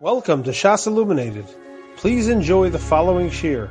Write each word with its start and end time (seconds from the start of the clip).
Welcome 0.00 0.44
to 0.44 0.52
Shas 0.52 0.86
Illuminated. 0.86 1.44
Please 1.96 2.28
enjoy 2.28 2.70
the 2.70 2.78
following 2.78 3.30
shir. 3.30 3.68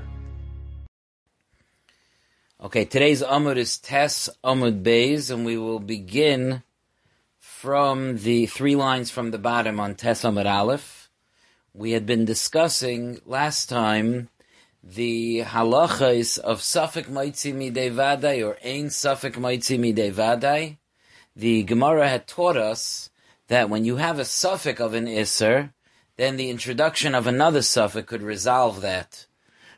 Okay, 2.62 2.84
today's 2.84 3.24
Amud 3.24 3.56
is 3.56 3.78
Tes 3.78 4.28
Amud 4.44 4.84
Beis, 4.84 5.32
and 5.32 5.46
we 5.46 5.58
will 5.58 5.80
begin 5.80 6.64
from 7.40 8.18
the 8.18 8.46
three 8.46 8.76
lines 8.76 9.10
from 9.10 9.32
the 9.32 9.38
bottom 9.38 9.80
on 9.80 9.96
Tes 9.96 10.24
Amud 10.24 10.46
Aleph. 10.46 11.10
We 11.74 11.92
had 11.92 12.06
been 12.06 12.26
discussing 12.26 13.22
last 13.26 13.70
time 13.70 14.28
the 14.84 15.44
halachas 15.46 16.38
of 16.40 16.60
Safik 16.60 17.06
Maitzi 17.06 17.54
Midei 17.54 18.46
or 18.46 18.58
Ein 18.66 18.88
Safik 18.88 19.36
Maitzi 19.36 19.80
Midei. 19.80 20.76
The 21.38 21.64
Gemara 21.64 22.10
had 22.10 22.28
taught 22.28 22.58
us 22.58 23.12
that 23.48 23.70
when 23.70 23.86
you 23.86 23.96
have 23.96 24.20
a 24.20 24.26
suffix 24.26 24.82
of 24.82 24.94
an 24.94 25.06
Isser, 25.06 25.72
then 26.18 26.36
the 26.36 26.50
introduction 26.50 27.16
of 27.16 27.28
another 27.28 27.62
suffix 27.62 28.08
could 28.10 28.24
resolve 28.24 28.82
that. 28.82 29.28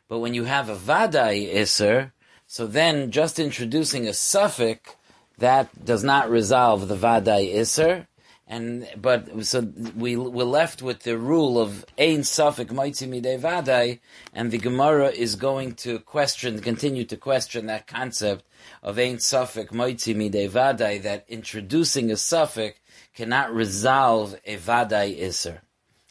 But 0.08 0.20
when 0.20 0.34
you 0.34 0.46
have 0.46 0.70
a 0.70 0.76
vadai 0.76 1.54
iser, 1.56 2.14
so 2.48 2.66
then 2.66 3.12
just 3.12 3.38
introducing 3.38 4.08
a 4.08 4.14
suffix 4.14 4.96
that 5.38 5.86
does 5.86 6.04
not 6.04 6.30
resolve 6.30 6.88
the 6.88 6.96
vadai 6.96 7.56
iser, 7.56 8.08
and 8.48 8.88
but 9.00 9.46
so 9.46 9.72
we 9.96 10.16
we're 10.16 10.44
left 10.44 10.82
with 10.82 11.04
the 11.04 11.18
rule 11.18 11.60
of 11.60 11.86
ein 12.00 12.24
suffix 12.24 12.74
moitzi 12.74 13.08
midei 13.08 13.40
vadai, 13.40 14.00
and 14.34 14.50
the 14.50 14.58
Gemara 14.58 15.10
is 15.10 15.36
going 15.36 15.76
to 15.76 16.00
question, 16.00 16.60
continue 16.60 17.06
to 17.06 17.18
question 17.18 17.68
that 17.68 17.86
concept 17.86 18.44
of 18.82 18.98
ein 18.98 19.20
suffix 19.20 19.72
moitzi 19.72 20.16
midei 20.16 20.50
vadai 20.50 21.02
that 21.04 21.26
introducing 21.28 22.10
a 22.10 22.18
suffix 22.18 22.80
cannot 23.14 23.54
resolve 23.54 24.36
a 24.46 24.58
vadai 24.58 25.22
iser. 25.22 25.62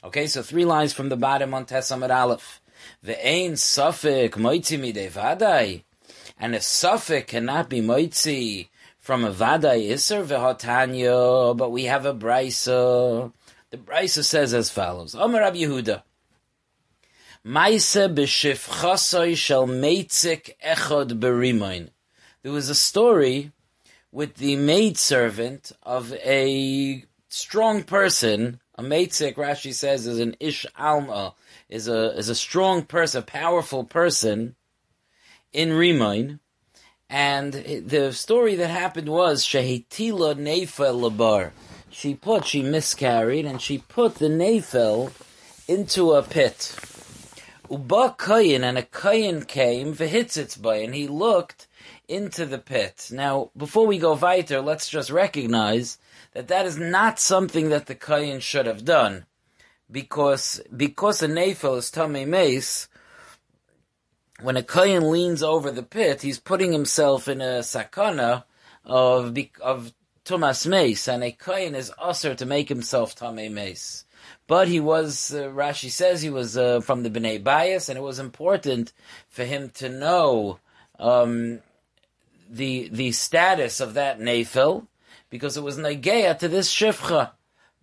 Okay, 0.05 0.29
so 0.29 0.43
three 0.45 0.65
lines 0.65 0.93
from 0.93 1.09
the 1.09 1.17
bottom 1.17 1.53
on 1.53 1.67
Tesamid 1.67 2.15
Aleph. 2.15 2.61
The 3.03 3.27
ain 3.27 3.55
suffik 3.55 4.31
moitzi 4.31 4.79
midei 4.79 5.11
vadai, 5.11 5.83
and 6.39 6.55
a 6.55 6.59
suffik 6.59 7.27
cannot 7.27 7.69
be 7.69 7.81
moitzi 7.81 8.69
from 9.01 9.25
a 9.25 9.33
vadai 9.33 9.93
iser 9.93 10.23
v'hotanya, 10.23 11.57
but 11.57 11.73
we 11.73 11.87
have 11.87 12.07
a 12.07 12.15
brisa. 12.15 13.33
The 13.71 13.77
brisa 13.77 14.23
says 14.23 14.55
as 14.55 14.71
follows: 14.71 15.17
Omer 15.17 15.41
Rab 15.41 15.55
Yehuda, 15.55 16.03
Maise 17.43 17.97
b'shifchasoi 17.97 19.37
shel 19.37 19.67
meitzik 19.67 20.53
echod 20.65 21.19
berimoin. 21.19 21.89
There 22.43 22.53
was 22.53 22.69
a 22.69 22.75
story 22.77 23.51
with 24.13 24.35
the 24.35 24.55
maidservant 24.55 25.73
of 25.83 26.13
a 26.13 27.05
strong 27.29 27.83
person 27.83 28.61
a 28.79 28.83
meitzik, 28.83 29.35
Rashi 29.35 29.75
says, 29.75 30.07
is 30.07 30.21
an 30.21 30.37
ish 30.39 30.65
alma, 30.77 31.35
is 31.69 31.89
a 31.89 32.17
is 32.17 32.29
a 32.29 32.35
strong 32.35 32.85
person, 32.85 33.19
a 33.19 33.27
powerful 33.27 33.83
person 33.83 34.55
in 35.53 35.71
Rimoin. 35.71 36.39
And 37.11 37.53
the 37.53 38.13
story 38.13 38.55
that 38.55 38.69
happened 38.69 39.09
was 39.09 39.45
Shehitila 39.45 40.37
Nefel 40.37 41.11
Labar. 41.11 41.51
She 41.91 42.15
put, 42.15 42.47
she 42.47 42.63
miscarried, 42.63 43.47
and 43.47 43.61
she 43.61 43.79
put 43.79 44.17
the 44.17 44.29
Nefel 44.29 45.11
into 45.67 46.13
a 46.13 46.23
pit. 46.23 46.77
Uba 47.71 48.17
Kayin, 48.19 48.63
and 48.63 48.79
a 48.79 48.83
Kayin 48.83 49.47
came, 49.47 49.95
Vehitzitz 49.95 50.61
by, 50.61 50.77
and 50.77 50.95
he 50.95 51.07
looked 51.07 51.67
into 52.09 52.47
the 52.47 52.59
pit. 52.59 53.11
Now, 53.13 53.51
before 53.57 53.87
we 53.87 53.99
go 53.99 54.15
weiter, 54.15 54.61
let's 54.61 54.89
just 54.89 55.11
recognize 55.11 55.99
that 56.33 56.49
that 56.49 56.65
is 56.65 56.79
not 56.79 57.19
something 57.19 57.69
that 57.69 57.87
the 57.87 57.95
Kayin 57.95 58.41
should 58.41 58.67
have 58.67 58.85
done. 58.85 59.27
Because, 59.91 60.61
because 60.75 61.23
a 61.23 61.29
Nefel 61.29 61.79
is 61.79 61.91
Tamei 61.91 62.27
Mace, 62.27 62.89
when 64.41 64.57
a 64.57 64.63
Kayin 64.63 65.11
leans 65.11 65.43
over 65.43 65.71
the 65.71 65.83
pit, 65.83 66.23
he's 66.23 66.39
putting 66.39 66.73
himself 66.73 67.29
in 67.29 67.41
a 67.41 67.61
sakana 67.61 68.45
of, 68.85 69.37
of 69.61 69.93
Tumas 70.25 70.67
Mace, 70.67 71.09
and 71.09 71.23
a 71.23 71.33
Kayin 71.33 71.75
is 71.75 71.93
usher 71.99 72.35
to 72.35 72.47
make 72.47 72.69
himself 72.69 73.15
Tamei 73.15 73.51
Mace. 73.51 74.05
But 74.47 74.69
he 74.69 74.81
was, 74.81 75.33
uh, 75.33 75.49
Rashi 75.49 75.91
says 75.91 76.23
he 76.23 76.31
was 76.31 76.57
uh, 76.57 76.81
from 76.81 77.03
the 77.03 77.11
Bnei 77.11 77.43
Bias, 77.43 77.89
and 77.89 77.99
it 77.99 78.03
was 78.03 78.19
important 78.19 78.93
for 79.29 79.45
him 79.45 79.71
to 79.75 79.89
know 79.89 80.59
um, 80.99 81.61
the 82.51 82.89
the 82.91 83.13
status 83.13 83.81
of 83.81 83.95
that 83.95 84.19
Nefil, 84.19 84.87
because 85.31 85.57
it 85.57 85.63
was 85.63 85.79
Nageya 85.79 86.39
to 86.39 86.49
this 86.49 86.75
Shifcha. 86.75 87.33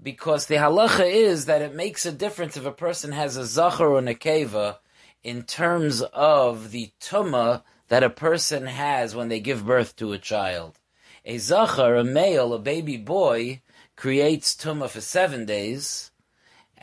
Because 0.02 0.48
the 0.48 0.56
halacha 0.56 1.10
is 1.10 1.46
that 1.46 1.62
it 1.62 1.74
makes 1.74 2.06
a 2.06 2.12
difference 2.12 2.58
if 2.58 2.66
a 2.66 2.72
person 2.72 3.14
has 3.14 3.38
a 3.38 3.46
Zachar 3.46 3.88
or 3.88 4.02
Nekeva 4.02 4.78
in 5.24 5.44
terms 5.44 6.02
of 6.02 6.72
the 6.72 6.92
Tuma 7.00 7.64
that 7.88 8.04
a 8.04 8.10
person 8.10 8.68
has 8.68 9.16
when 9.16 9.30
they 9.30 9.40
give 9.40 9.66
birth 9.66 9.96
to 9.96 10.12
a 10.12 10.18
child. 10.18 10.80
A 11.24 11.38
Zachar, 11.38 11.96
a 11.96 12.04
male, 12.04 12.54
a 12.54 12.60
baby 12.60 12.98
boy, 12.98 13.62
creates 13.96 14.54
Tuma 14.54 14.90
for 14.90 15.02
seven 15.02 15.46
days, 15.46 16.12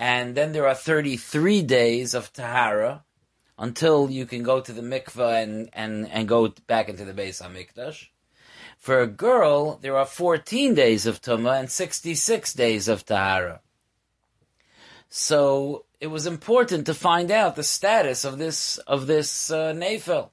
and 0.03 0.35
then 0.35 0.51
there 0.51 0.67
are 0.67 0.75
33 0.75 1.63
days 1.63 2.13
of 2.13 2.33
Tahara 2.33 3.05
until 3.57 4.11
you 4.11 4.27
can 4.27 4.43
go 4.43 4.61
to 4.61 4.73
the 4.73 4.83
mikveh 4.83 5.45
and, 5.45 5.71
and, 5.73 6.11
and 6.11 6.27
go 6.27 6.53
back 6.67 6.89
into 6.89 7.05
the 7.05 7.13
Beis 7.13 7.41
HaMikdash. 7.41 8.09
For 8.77 8.99
a 8.99 9.07
girl, 9.07 9.79
there 9.81 9.97
are 9.97 10.05
14 10.05 10.75
days 10.75 11.07
of 11.07 11.23
Tumah 11.23 11.61
and 11.61 11.71
66 11.71 12.53
days 12.55 12.89
of 12.89 13.07
Tahara. 13.07 13.61
So 15.09 15.85
it 16.01 16.09
was 16.09 16.27
important 16.27 16.87
to 16.87 16.95
find 16.95 17.31
out 17.31 17.55
the 17.55 17.63
status 17.63 18.25
of 18.25 18.39
this 18.39 18.79
of 18.79 19.07
this 19.07 19.53
uh, 19.53 19.73
Nefel. 19.73 20.31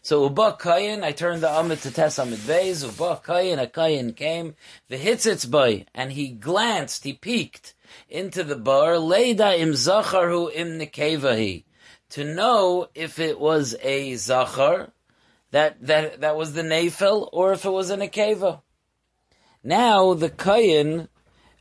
So 0.00 0.22
Uba 0.22 0.56
Kayin, 0.58 1.04
I 1.04 1.12
turned 1.12 1.42
the 1.42 1.48
Amit 1.48 1.82
to 1.82 1.90
Tes 1.90 2.16
Amit 2.16 2.46
Beis, 2.48 2.82
Uba 2.82 3.20
Kayin, 3.22 3.62
a 3.62 3.66
Kayin 3.66 4.16
came, 4.16 4.54
the 4.88 4.96
Hitzitz 4.96 5.50
boy, 5.50 5.84
and 5.94 6.12
he 6.12 6.28
glanced, 6.28 7.04
he 7.04 7.12
peeked 7.12 7.74
into 8.08 8.44
the 8.44 8.56
bar, 8.56 8.92
Leida 8.92 9.58
im 9.58 9.72
Zacharu 9.72 10.50
im 10.54 10.78
Nekevahi, 10.78 11.64
to 12.10 12.24
know 12.24 12.88
if 12.94 13.18
it 13.18 13.38
was 13.38 13.76
a 13.82 14.16
Zachar, 14.16 14.92
that, 15.50 15.84
that, 15.86 16.20
that 16.20 16.36
was 16.36 16.52
the 16.52 16.62
Nefel, 16.62 17.28
or 17.32 17.52
if 17.52 17.64
it 17.64 17.70
was 17.70 17.90
a 17.90 17.96
Akeva. 17.96 18.60
Now, 19.62 20.14
the 20.14 20.30
Kayin, 20.30 21.08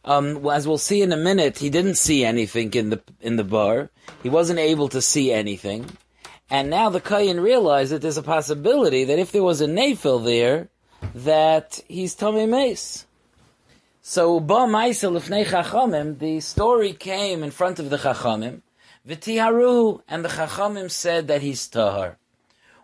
um, 0.06 0.47
as 0.47 0.68
we'll 0.68 0.78
see 0.78 1.01
in 1.01 1.12
a 1.12 1.18
minute, 1.18 1.57
he 1.57 1.69
didn't 1.69 1.95
see 1.95 2.23
anything 2.23 2.73
in 2.73 2.89
the, 2.91 3.01
in 3.19 3.35
the 3.35 3.44
bar. 3.44 3.89
He 4.23 4.29
wasn't 4.29 4.59
able 4.59 4.89
to 4.89 5.01
see 5.01 5.31
anything. 5.31 5.85
And 6.50 6.69
now 6.69 6.89
the 6.89 7.01
Kayin 7.01 7.44
realized 7.44 7.91
that 7.91 8.01
there's 8.01 8.18
a 8.18 8.23
possibility 8.23 9.03
that 9.03 9.19
if 9.19 9.31
there 9.31 9.44
was 9.44 9.62
a 9.62 9.68
Nefel 9.68 10.23
there, 10.23 10.69
that 11.13 11.79
he's 11.88 12.16
Tomei 12.16 12.47
Mace. 12.47 13.06
So, 14.12 14.40
Ba 14.40 14.66
Maisa 14.66 15.08
Lefnei 15.12 15.46
Chachamim, 15.46 16.18
the 16.18 16.40
story 16.40 16.94
came 16.94 17.44
in 17.44 17.52
front 17.52 17.78
of 17.78 17.92
the 17.92 17.97
Chachamim, 17.97 18.62
V'tiharu, 19.08 20.02
and 20.08 20.25
the 20.25 20.30
Chachamim 20.30 20.90
said 20.90 21.28
that 21.28 21.44
he's 21.44 21.68
Tahar. 21.68 22.18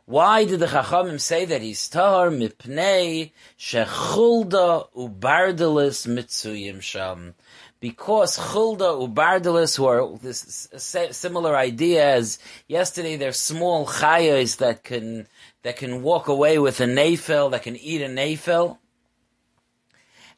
Why 0.05 0.45
did 0.45 0.59
the 0.59 0.67
Chachamim 0.67 1.19
say 1.19 1.45
that 1.45 1.63
he's 1.63 1.89
tahar 1.89 2.29
mipnei 2.29 3.31
shechulda 3.57 4.87
ubardalis 4.95 6.05
mitzuyim 6.05 6.79
sham? 6.83 7.33
Because 7.79 8.37
chulda 8.37 8.93
ubardalis, 9.09 9.77
who 9.77 9.87
are 9.87 10.15
this 10.19 10.67
similar 11.09 11.57
idea 11.57 12.07
as 12.07 12.37
yesterday, 12.67 13.15
they're 13.15 13.31
small 13.31 13.87
chayos 13.87 14.57
that 14.57 14.83
can 14.83 15.27
that 15.63 15.77
can 15.77 16.03
walk 16.03 16.27
away 16.27 16.59
with 16.59 16.79
a 16.81 16.85
nefel, 16.85 17.49
that 17.49 17.63
can 17.63 17.77
eat 17.77 18.03
a 18.03 18.07
nefel. 18.07 18.77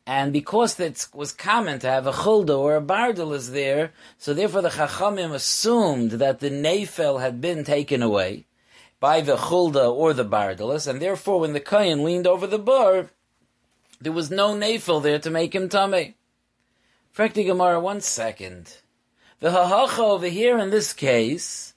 And 0.07 0.31
because 0.31 0.79
it 0.79 1.05
was 1.13 1.33
common 1.33 1.79
to 1.79 1.87
have 1.87 2.07
a 2.07 2.13
chulda 2.13 2.57
or 2.57 2.77
a 2.77 2.81
bardalis 2.81 3.51
there, 3.51 3.91
so 4.17 4.33
therefore 4.33 4.61
the 4.61 4.69
Chachamim 4.69 5.33
assumed 5.33 6.11
that 6.11 6.39
the 6.39 6.49
nefel 6.49 7.19
had 7.19 7.41
been 7.41 7.65
taken 7.65 8.01
away 8.01 8.45
by 9.01 9.19
the 9.19 9.35
chulda 9.35 9.91
or 9.93 10.13
the 10.13 10.23
bardalis, 10.23 10.87
and 10.87 11.01
therefore 11.01 11.41
when 11.41 11.51
the 11.51 11.59
kain 11.59 12.05
leaned 12.05 12.25
over 12.25 12.47
the 12.47 12.57
bar, 12.57 13.09
there 13.99 14.13
was 14.13 14.31
no 14.31 14.55
nafil 14.55 15.03
there 15.03 15.19
to 15.19 15.29
make 15.29 15.53
him 15.53 15.67
tummy. 15.67 16.15
Frekti 17.13 17.45
Gemara, 17.45 17.81
one 17.81 17.99
second. 17.99 18.77
The 19.41 19.49
hahacha 19.49 19.99
over 19.99 20.27
here 20.27 20.57
in 20.57 20.69
this 20.69 20.93
case, 20.93 21.73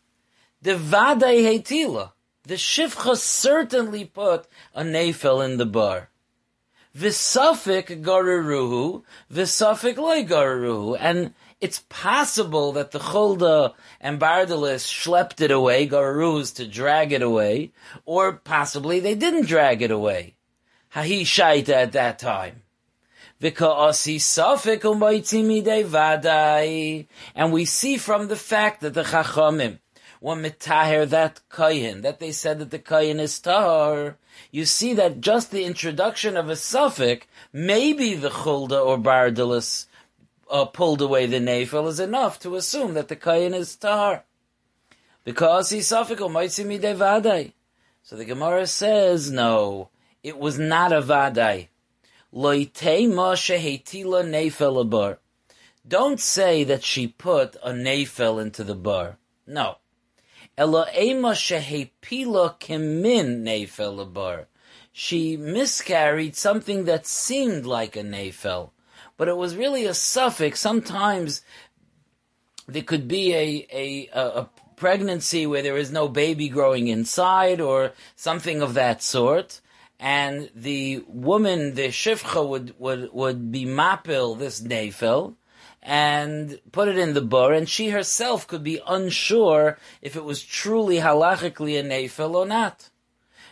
the 0.63 0.77
vadai 0.77 1.43
hetila, 1.43 2.13
the 2.45 2.55
shifcha 2.55 3.17
certainly 3.17 4.05
put 4.05 4.47
a 4.73 4.85
nafil 4.85 5.45
in 5.45 5.57
the 5.57 5.67
bar. 5.67 6.10
V'safik 6.97 8.03
gararuhu, 8.03 9.03
v'safik 9.33 9.97
loy 9.97 10.25
gararuhu, 10.25 10.97
and 10.99 11.35
it's 11.61 11.85
possible 11.89 12.73
that 12.73 12.91
the 12.91 12.99
Chulda 12.99 13.75
and 14.01 14.19
Bardalis 14.19 14.87
schlepped 14.87 15.41
it 15.41 15.51
away, 15.51 15.87
Garuz 15.87 16.55
to 16.57 16.67
drag 16.67 17.13
it 17.13 17.23
away, 17.23 17.71
or 18.07 18.33
possibly 18.33 18.99
they 18.99 19.15
didn't 19.15 19.47
drag 19.47 19.83
it 19.83 19.91
away. 19.91 20.37
Hahi 20.95 21.21
Shaita 21.23 21.69
at 21.69 21.93
that 21.93 22.19
time. 22.19 22.63
And 27.35 27.53
we 27.53 27.65
see 27.65 27.97
from 27.97 28.29
the 28.29 28.37
fact 28.37 28.81
that 28.81 28.95
the 28.95 29.03
Chachamim 29.03 29.79
were 30.21 30.37
mitaher 30.37 31.09
that 31.09 31.41
kohen, 31.49 32.03
that 32.03 32.21
they 32.21 32.33
said 32.33 32.59
that 32.59 32.71
the 32.71 32.79
kohen 32.79 33.19
is 33.19 33.39
tahar. 33.41 34.17
You 34.51 34.65
see 34.65 34.95
that 34.95 35.21
just 35.21 35.51
the 35.51 35.65
introduction 35.65 36.37
of 36.37 36.49
a 36.49 36.57
suffix, 36.57 37.27
maybe 37.53 38.15
the 38.15 38.31
chulda 38.31 38.85
or 38.85 38.99
bardalis 38.99 39.87
uh, 40.51 40.67
pulled 40.67 41.01
away 41.01 41.27
the 41.27 41.39
nafil 41.39 41.89
is 41.89 42.01
enough 42.01 42.39
to 42.41 42.57
assume 42.57 42.95
that 42.95 43.09
the 43.09 43.17
kohen 43.17 43.55
is 43.55 43.77
tahar. 43.77 44.25
Because 45.25 45.71
he's 45.71 45.87
suffix. 45.87 46.21
So 48.03 48.17
the 48.17 48.25
Gemara 48.25 48.67
says, 48.67 49.31
no, 49.31 49.91
it 50.23 50.39
was 50.39 50.59
not 50.59 50.93
a 50.93 51.01
vadai. 51.01 51.69
Don't 55.89 56.21
say 56.21 56.65
that 56.65 56.85
she 56.85 57.07
put 57.09 57.57
a 57.63 57.71
nefel 57.71 58.43
into 58.43 58.65
the 58.65 58.75
bar. 58.75 59.19
No. 59.47 59.77
She 64.93 65.37
miscarried 65.39 66.37
something 66.37 66.85
that 66.85 67.07
seemed 67.07 67.65
like 67.65 67.97
a 67.97 68.03
nefel, 68.03 68.71
but 69.17 69.29
it 69.29 69.39
was 69.39 69.57
really 69.57 69.87
a 69.87 69.95
suffix. 69.95 70.61
Sometimes 70.61 71.41
there 72.69 72.83
could 72.83 73.09
be 73.09 73.33
a, 73.33 73.67
a, 73.73 74.11
a, 74.15 74.51
pregnancy 74.77 75.47
where 75.47 75.63
there 75.63 75.79
is 75.79 75.91
no 75.91 76.09
baby 76.09 76.51
growing 76.51 76.89
inside 76.89 77.61
or 77.63 77.93
something 78.15 78.61
of 78.61 78.75
that 78.75 79.03
sort. 79.03 79.63
And 79.99 80.51
the 80.55 81.03
woman, 81.09 81.75
the 81.75 81.89
shifcha, 81.89 82.47
would, 82.47 82.75
would, 82.79 83.11
would 83.15 83.51
be 83.51 83.65
mapil 83.65 84.39
this 84.39 84.61
nefel, 84.61 85.37
and 85.83 86.61
put 86.73 86.89
it 86.89 86.99
in 86.99 87.15
the 87.15 87.21
bur, 87.23 87.53
and 87.53 87.69
she 87.69 87.89
herself 87.91 88.47
could 88.47 88.63
be 88.63 88.81
unsure 88.87 89.79
if 90.03 90.15
it 90.17 90.25
was 90.25 90.43
truly 90.43 90.97
halachically 90.97 91.79
a 91.79 91.83
nefel 91.83 92.35
or 92.35 92.47
not. 92.47 92.91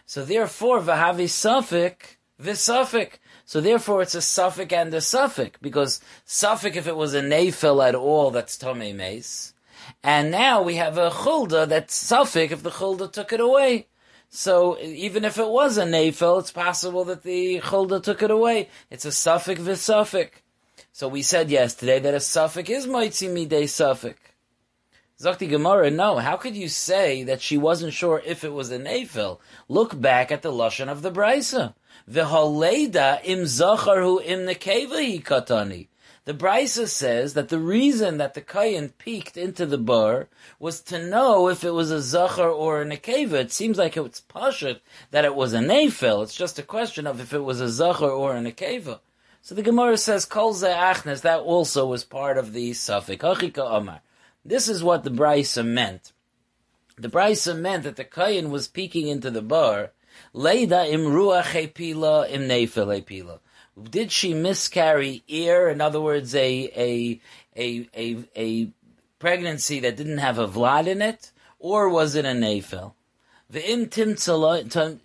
So 0.05 0.25
therefore, 0.25 0.81
vahavi 0.81 1.25
suffik, 1.25 2.17
visufik. 2.43 3.19
So 3.45 3.61
therefore, 3.61 4.03
it's 4.03 4.15
a 4.15 4.23
suffix 4.23 4.73
and 4.73 4.93
a 4.93 5.01
suffix 5.01 5.59
because 5.63 6.01
suffix, 6.25 6.77
if 6.77 6.87
it 6.87 6.97
was 6.97 7.15
a 7.15 7.23
nefel 7.23 7.87
at 7.87 7.95
all, 7.95 8.31
that's 8.31 8.59
tomei 8.59 8.95
mace, 8.95 9.55
and 10.03 10.31
now 10.31 10.63
we 10.63 10.77
have 10.77 10.99
a 10.99 11.11
chulda 11.11 11.67
that's 11.67 11.95
suffix 11.95 12.53
if 12.53 12.63
the 12.63 12.71
chulda 12.71 13.11
took 13.11 13.33
it 13.33 13.41
away. 13.41 13.87
So 14.31 14.79
even 14.81 15.25
if 15.25 15.39
it 15.39 15.49
was 15.49 15.79
a 15.79 15.85
nefel, 15.85 16.41
it's 16.41 16.53
possible 16.53 17.05
that 17.07 17.23
the 17.23 17.61
chulda 17.61 18.03
took 18.03 18.23
it 18.23 18.31
away. 18.31 18.69
It's 18.91 19.07
a 19.07 19.13
suffix 19.13 19.61
v'suffix. 19.61 20.31
So 20.99 21.07
we 21.07 21.23
said 21.23 21.49
yesterday 21.49 22.01
that 22.01 22.13
a 22.13 22.19
suffix 22.19 22.69
is 22.69 22.89
moitzi 22.89 23.29
midei 23.29 23.69
suffix. 23.69 24.19
Zakti 25.21 25.49
Gemara, 25.49 25.93
no. 25.93 26.17
How 26.17 26.37
could 26.37 26.57
you 26.57 26.69
say 26.69 27.23
that 27.23 27.41
she 27.41 27.57
wasn't 27.57 27.93
sure 27.93 28.21
if 28.27 28.43
it 28.43 28.53
was 28.53 28.73
a 28.73 28.81
nefel? 28.81 29.39
Look 29.69 30.01
back 30.01 30.33
at 30.33 30.43
the 30.43 30.51
lashon 30.51 30.89
of 30.89 31.03
the 31.03 31.13
brisa. 31.13 31.75
V'holeda 32.11 33.21
im 33.23 33.45
zacharhu 33.45 34.25
im 34.25 34.41
nekeva 34.41 35.23
katani. 35.23 35.87
The 36.25 36.35
Brisa 36.35 36.89
says 36.89 37.35
that 37.35 37.49
the 37.49 37.61
reason 37.61 38.19
that 38.19 38.35
the 38.35 38.41
Kayan 38.41 38.89
peeked 38.99 39.37
into 39.37 39.67
the 39.67 39.79
bar 39.79 40.27
was 40.59 40.81
to 40.81 40.99
know 40.99 41.49
if 41.49 41.63
it 41.63 41.71
was 41.71 41.93
a 41.93 42.03
Zachar 42.03 42.51
or 42.51 42.83
a 42.83 42.85
Nekeva. 42.85 43.35
It 43.35 43.53
seems 43.53 43.79
like 43.79 43.97
it's 43.97 44.21
Pashut 44.21 44.81
that 45.13 45.25
it 45.25 45.35
was 45.35 45.55
a 45.55 45.61
Nefel. 45.61 46.25
It's 46.25 46.35
just 46.35 46.59
a 46.59 46.63
question 46.63 47.07
of 47.07 47.19
if 47.21 47.33
it 47.33 47.45
was 47.45 47.63
a 47.63 47.69
Zachar 47.71 48.11
or 48.11 48.37
a 48.37 48.41
Nekeva. 48.41 48.99
So 49.49 49.55
the 49.55 49.63
Gemara 49.63 49.97
says, 49.97 50.27
Kol 50.27 50.53
Achnes, 50.53 51.23
that 51.23 51.41
also 51.41 51.87
was 51.87 52.05
part 52.05 52.37
of 52.37 52.53
the 52.53 52.73
Safik. 52.73 53.21
Hachika 53.21 53.61
Omar. 53.61 54.03
This 54.45 54.69
is 54.69 54.85
what 54.85 55.05
the 55.05 55.11
Brisa 55.11 55.65
meant. 55.65 56.13
The 56.99 57.09
Brisa 57.09 57.59
meant 57.59 57.85
that 57.85 57.97
the 57.97 58.05
Kayan 58.05 58.51
was 58.51 58.69
peeking 58.69 59.09
into 59.09 59.31
the 59.31 59.41
bar, 59.41 59.93
Leida 60.35 60.87
im 60.87 61.01
ruach 61.01 61.55
epila 61.55 62.31
im 62.31 62.43
nefel 62.43 63.03
epila 63.03 63.39
did 63.91 64.13
she 64.13 64.35
miscarry 64.35 65.23
ear? 65.29 65.71
In 65.71 65.81
other 65.81 66.03
words, 66.03 66.35
a 66.35 66.71
a 66.77 67.19
a 67.57 67.89
a, 67.97 68.17
a 68.37 68.69
pregnancy 69.19 69.81
that 69.81 69.97
didn't 69.97 70.19
have 70.19 70.39
a 70.39 70.47
vlad 70.47 70.87
in 70.87 71.01
it, 71.01 71.33
or 71.59 71.89
was 71.89 72.15
it 72.15 72.27
a 72.27 72.33
nefel? 72.33 72.93
V'im 73.51 73.89
timtzaloymar 73.89 75.01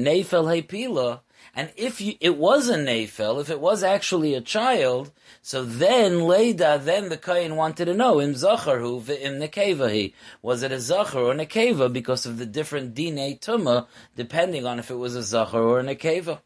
nefel 0.00 0.62
hepila. 0.62 1.20
And 1.54 1.72
if 1.76 2.00
you, 2.00 2.14
it 2.20 2.36
was 2.36 2.68
a 2.68 2.76
nefel, 2.76 3.40
if 3.40 3.50
it 3.50 3.60
was 3.60 3.82
actually 3.82 4.34
a 4.34 4.40
child, 4.40 5.12
so 5.42 5.64
then 5.64 6.26
Leda, 6.26 6.80
then 6.82 7.08
the 7.08 7.16
Kain 7.16 7.56
wanted 7.56 7.84
to 7.86 7.94
know, 7.94 8.20
im 8.20 8.34
zacharhu 8.34 9.02
v'im 9.02 9.38
nekevahi. 9.38 10.12
Was 10.42 10.62
it 10.62 10.72
a 10.72 10.80
zachar 10.80 11.18
or 11.18 11.32
a 11.32 11.34
nekeva 11.34 11.92
because 11.92 12.26
of 12.26 12.38
the 12.38 12.46
different 12.46 12.94
dine 12.94 13.38
tuma, 13.38 13.86
depending 14.16 14.66
on 14.66 14.78
if 14.78 14.90
it 14.90 14.96
was 14.96 15.14
a 15.14 15.22
zachar 15.22 15.62
or 15.62 15.80
a 15.80 15.84
nekeva. 15.84 16.40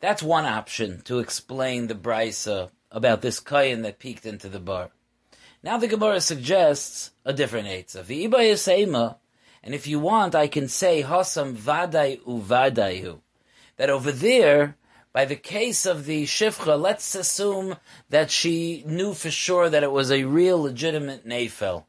That's 0.00 0.22
one 0.22 0.46
option 0.46 1.02
to 1.02 1.18
explain 1.18 1.86
the 1.86 1.94
brisa 1.94 2.70
about 2.90 3.20
this 3.22 3.40
kayan 3.40 3.82
that 3.82 3.98
peeked 3.98 4.24
into 4.24 4.48
the 4.48 4.60
bar. 4.60 4.90
Now 5.62 5.76
the 5.76 5.88
Gemara 5.88 6.20
suggests 6.20 7.10
a 7.24 7.32
different 7.32 7.68
eitzah. 7.68 8.04
V'iba 8.04 8.38
and 9.62 9.74
if 9.74 9.86
you 9.86 9.98
want, 9.98 10.34
I 10.34 10.48
can 10.48 10.68
say 10.68 11.02
hasam 11.02 11.54
vaday 11.54 12.20
uvadayu. 12.22 13.20
That 13.76 13.90
over 13.90 14.12
there, 14.12 14.76
by 15.12 15.24
the 15.24 15.36
case 15.36 15.86
of 15.86 16.06
the 16.06 16.24
shifcha, 16.24 16.80
let's 16.80 17.14
assume 17.14 17.76
that 18.08 18.30
she 18.30 18.82
knew 18.86 19.12
for 19.12 19.30
sure 19.30 19.68
that 19.68 19.82
it 19.82 19.92
was 19.92 20.10
a 20.10 20.24
real 20.24 20.62
legitimate 20.62 21.26
nefel. 21.26 21.84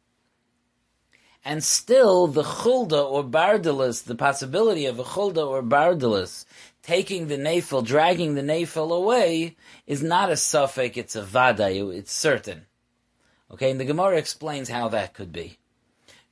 And 1.43 1.63
still, 1.63 2.27
the 2.27 2.43
chulda 2.43 3.03
or 3.03 3.23
bardalis, 3.23 4.03
the 4.03 4.15
possibility 4.15 4.85
of 4.85 4.99
a 4.99 5.03
chulda 5.03 5.47
or 5.47 5.63
bardalis 5.63 6.45
taking 6.83 7.27
the 7.27 7.37
nafil, 7.37 7.85
dragging 7.85 8.35
the 8.35 8.41
nafil 8.41 8.95
away, 8.95 9.55
is 9.87 10.01
not 10.01 10.31
a 10.31 10.37
suffix, 10.37 10.97
it's 10.97 11.15
a 11.15 11.21
vaday, 11.21 11.95
it's 11.95 12.11
certain. 12.11 12.65
Okay, 13.51 13.71
and 13.71 13.79
the 13.79 13.85
Gemara 13.85 14.17
explains 14.17 14.69
how 14.69 14.87
that 14.89 15.13
could 15.13 15.31
be. 15.31 15.57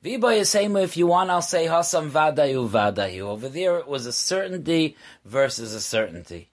Viba 0.02 0.82
if 0.82 0.96
you 0.96 1.06
want, 1.06 1.28
I'll 1.28 1.42
say 1.42 1.66
hasam 1.66 2.10
vadayu 2.10 2.66
vadayu. 2.70 3.20
Over 3.20 3.50
there 3.50 3.76
it 3.76 3.86
was 3.86 4.06
a 4.06 4.14
certainty 4.14 4.96
versus 5.26 5.74
a 5.74 5.80
certainty. 5.80 6.48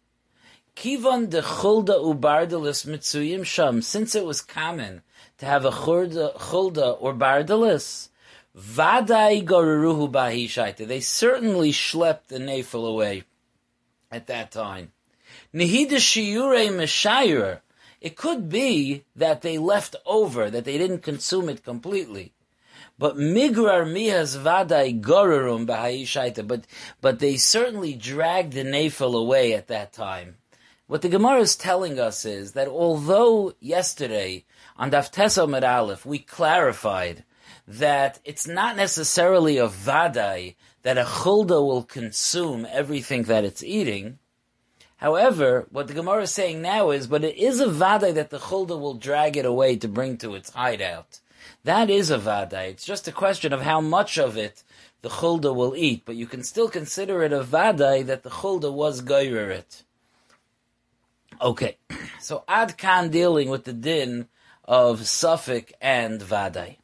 Kivan 0.75 1.29
de 1.29 1.41
chulda 1.41 1.97
ubardalis 1.97 2.85
mitzuyim 2.85 3.45
sham, 3.45 3.81
since 3.81 4.15
it 4.15 4.25
was 4.25 4.41
common 4.41 5.01
to 5.38 5.45
have 5.45 5.63
a 5.63 5.71
chulda, 5.71 6.35
chulda 6.35 6.97
or 6.99 7.13
bardalis, 7.13 8.09
vadai 8.54 9.42
goruruhu 9.45 10.11
bahishaita. 10.11 10.85
They 10.85 10.99
certainly 10.99 11.71
schlepped 11.71 12.27
the 12.27 12.39
nafil 12.39 12.85
away 12.85 13.23
at 14.11 14.27
that 14.27 14.51
time. 14.51 14.92
Nihida 15.54 15.92
shiure 15.92 16.68
meshayir. 16.68 17.61
It 18.01 18.18
could 18.18 18.49
be 18.49 19.06
that 19.16 19.42
they 19.42 19.57
left 19.57 19.95
over, 20.06 20.49
that 20.51 20.66
they 20.66 20.77
didn't 20.77 20.99
consume 20.99 21.47
it 21.47 21.63
completely. 21.63 22.33
But 22.99 23.16
migrar 23.16 23.85
mihas 23.85 24.35
vadai 24.37 24.99
gorerum 24.99 25.68
b'hayishaita. 25.68 26.47
But 26.47 26.66
but 26.99 27.19
they 27.19 27.37
certainly 27.37 27.94
dragged 27.94 28.54
the 28.54 28.63
nafel 28.63 29.13
away 29.13 29.54
at 29.54 29.68
that 29.68 29.94
time. 29.94 30.37
What 30.87 31.01
the 31.01 31.09
Gemara 31.09 31.42
is 31.42 31.56
telling 31.56 31.99
us 31.99 32.25
is 32.25 32.54
that 32.54 32.68
although 32.68 33.54
yesterday 33.59 34.45
on 34.77 34.89
Daf 34.89 35.11
Tesomid 35.11 35.68
Aleph 35.68 36.06
we 36.06 36.18
clarified 36.18 37.23
that 37.68 38.19
it's 38.23 38.47
not 38.47 38.77
necessarily 38.77 39.57
a 39.57 39.68
vadai 39.68 40.56
that 40.83 40.97
a 40.97 41.04
chulda 41.04 41.63
will 41.66 41.83
consume 41.83 42.66
everything 42.71 43.23
that 43.23 43.44
it's 43.44 43.61
eating. 43.61 44.18
However, 44.95 45.68
what 45.69 45.87
the 45.87 45.94
Gemara 45.94 46.23
is 46.23 46.31
saying 46.31 46.61
now 46.61 46.92
is, 46.92 47.06
but 47.06 47.23
it 47.23 47.35
is 47.35 47.59
a 47.59 47.68
vadai 47.68 48.13
that 48.16 48.30
the 48.30 48.39
chulda 48.39 48.80
will 48.80 48.94
drag 48.94 49.37
it 49.37 49.45
away 49.45 49.75
to 49.75 49.87
bring 49.87 50.18
to 50.19 50.33
its 50.33 50.51
hideout. 50.51 51.19
That 51.63 51.89
is 51.89 52.09
a 52.09 52.18
vadai. 52.18 52.69
It's 52.69 52.85
just 52.85 53.07
a 53.07 53.11
question 53.11 53.54
of 53.54 53.61
how 53.61 53.81
much 53.81 54.18
of 54.18 54.37
it 54.37 54.63
the 55.01 55.09
chulda 55.09 55.54
will 55.54 55.75
eat, 55.75 56.04
but 56.06 56.16
you 56.16 56.25
can 56.25 56.44
still 56.44 56.69
consider 56.69 57.23
it 57.23 57.33
a 57.33 57.44
vadai 57.44 58.06
that 58.06 58.23
the 58.23 58.30
chulda 58.30 58.71
was 58.71 59.01
goyrer 59.01 59.49
it. 59.49 59.83
Okay, 61.42 61.77
so 62.19 62.44
ad 62.47 62.77
kan 62.77 63.09
dealing 63.09 63.49
with 63.49 63.66
the 63.66 63.73
din 63.73 64.27
of 64.66 65.01
suffik 65.01 65.71
and 65.81 66.19
vadai. 66.21 66.77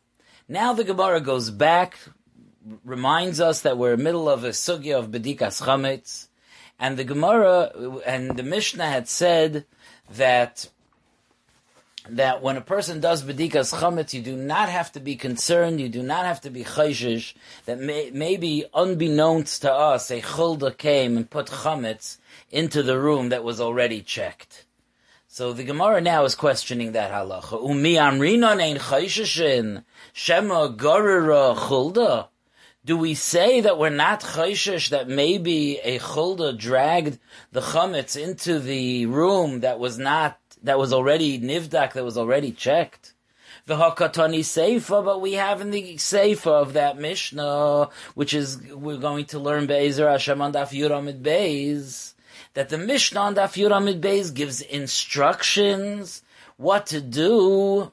Now 0.48 0.74
the 0.74 0.84
Gemara 0.84 1.22
goes 1.22 1.50
back 1.50 1.98
reminds 2.84 3.40
us 3.40 3.62
that 3.62 3.78
we're 3.78 3.94
in 3.94 4.00
the 4.00 4.04
middle 4.04 4.30
of 4.30 4.44
a 4.44 4.50
sugya 4.50 4.98
of 4.98 5.10
Bedikas 5.10 5.62
Chametz, 5.62 6.28
and 6.80 6.98
the 6.98 7.04
Gemara 7.04 7.72
and 8.06 8.38
the 8.38 8.44
Mishnah 8.44 8.88
had 8.88 9.08
said 9.08 9.66
that 10.12 10.70
that 12.10 12.42
when 12.42 12.58
a 12.58 12.62
person 12.62 13.00
does 13.00 13.24
bedikas 13.24 13.74
chametz, 13.74 14.14
you 14.14 14.22
do 14.22 14.36
not 14.36 14.70
have 14.70 14.92
to 14.92 15.00
be 15.00 15.16
concerned, 15.16 15.80
you 15.80 15.90
do 15.90 16.04
not 16.04 16.26
have 16.26 16.42
to 16.42 16.50
be 16.50 16.64
chayshish, 16.64 17.34
that 17.66 17.80
may, 17.80 18.12
maybe 18.14 18.66
unbeknownst 18.74 19.62
to 19.62 19.72
us, 19.72 20.12
a 20.12 20.22
chulda 20.22 20.78
came 20.78 21.16
and 21.16 21.30
put 21.30 21.48
chametz 21.48 22.18
into 22.52 22.84
the 22.84 23.00
room 23.00 23.30
that 23.30 23.44
was 23.44 23.62
already 23.62 24.02
checked. 24.02 24.66
So 25.28 25.52
the 25.54 25.64
Gemara 25.64 26.02
now 26.02 26.26
is 26.26 26.36
questioning 26.36 26.92
that 26.92 27.12
halacha. 27.12 27.68
Umi 27.68 27.96
amrinon 27.96 28.62
ein 28.62 28.78
chayshishin, 28.78 29.84
shema 30.12 30.68
garira 30.68 31.56
chulda. 31.56 32.28
Do 32.86 32.98
we 32.98 33.16
say 33.16 33.62
that 33.62 33.80
we're 33.80 33.90
not 33.90 34.22
chayshish, 34.22 34.90
that 34.90 35.08
maybe 35.08 35.80
a 35.80 36.00
chulda 36.00 36.56
dragged 36.56 37.18
the 37.54 37.62
chametz 37.62 38.22
into 38.22 38.60
the 38.60 39.06
room 39.06 39.62
that 39.62 39.80
was 39.80 39.98
not 39.98 40.38
that 40.64 40.80
was 40.80 40.94
already 40.94 41.40
nivdak, 41.40 41.94
that 41.94 42.04
was 42.04 42.18
already 42.18 42.52
checked. 42.52 43.14
The 43.66 43.76
Hakatani 43.76 44.40
Seifa, 44.40 45.06
but 45.06 45.22
we 45.22 45.34
have 45.34 45.62
in 45.62 45.72
the 45.72 45.96
Seifa 45.96 46.48
of 46.48 46.74
that 46.74 46.98
Mishnah, 46.98 47.90
which 48.16 48.34
is, 48.34 48.60
we're 48.72 48.98
going 48.98 49.26
to 49.26 49.40
learn 49.40 49.68
Be'ezer 49.68 50.10
Hashem 50.10 50.42
on 50.42 50.54
Daf 50.54 50.72
Yuramid 50.72 51.22
Beis, 51.22 52.14
that 52.56 52.70
the 52.70 52.78
Mishnah 52.78 53.20
on 53.20 53.36
Daf 53.36 53.54
Yuramid 53.54 54.02
Beis 54.02 54.34
gives 54.34 54.62
instructions 54.62 56.24
what 56.58 56.88
to 56.88 57.00
do 57.00 57.92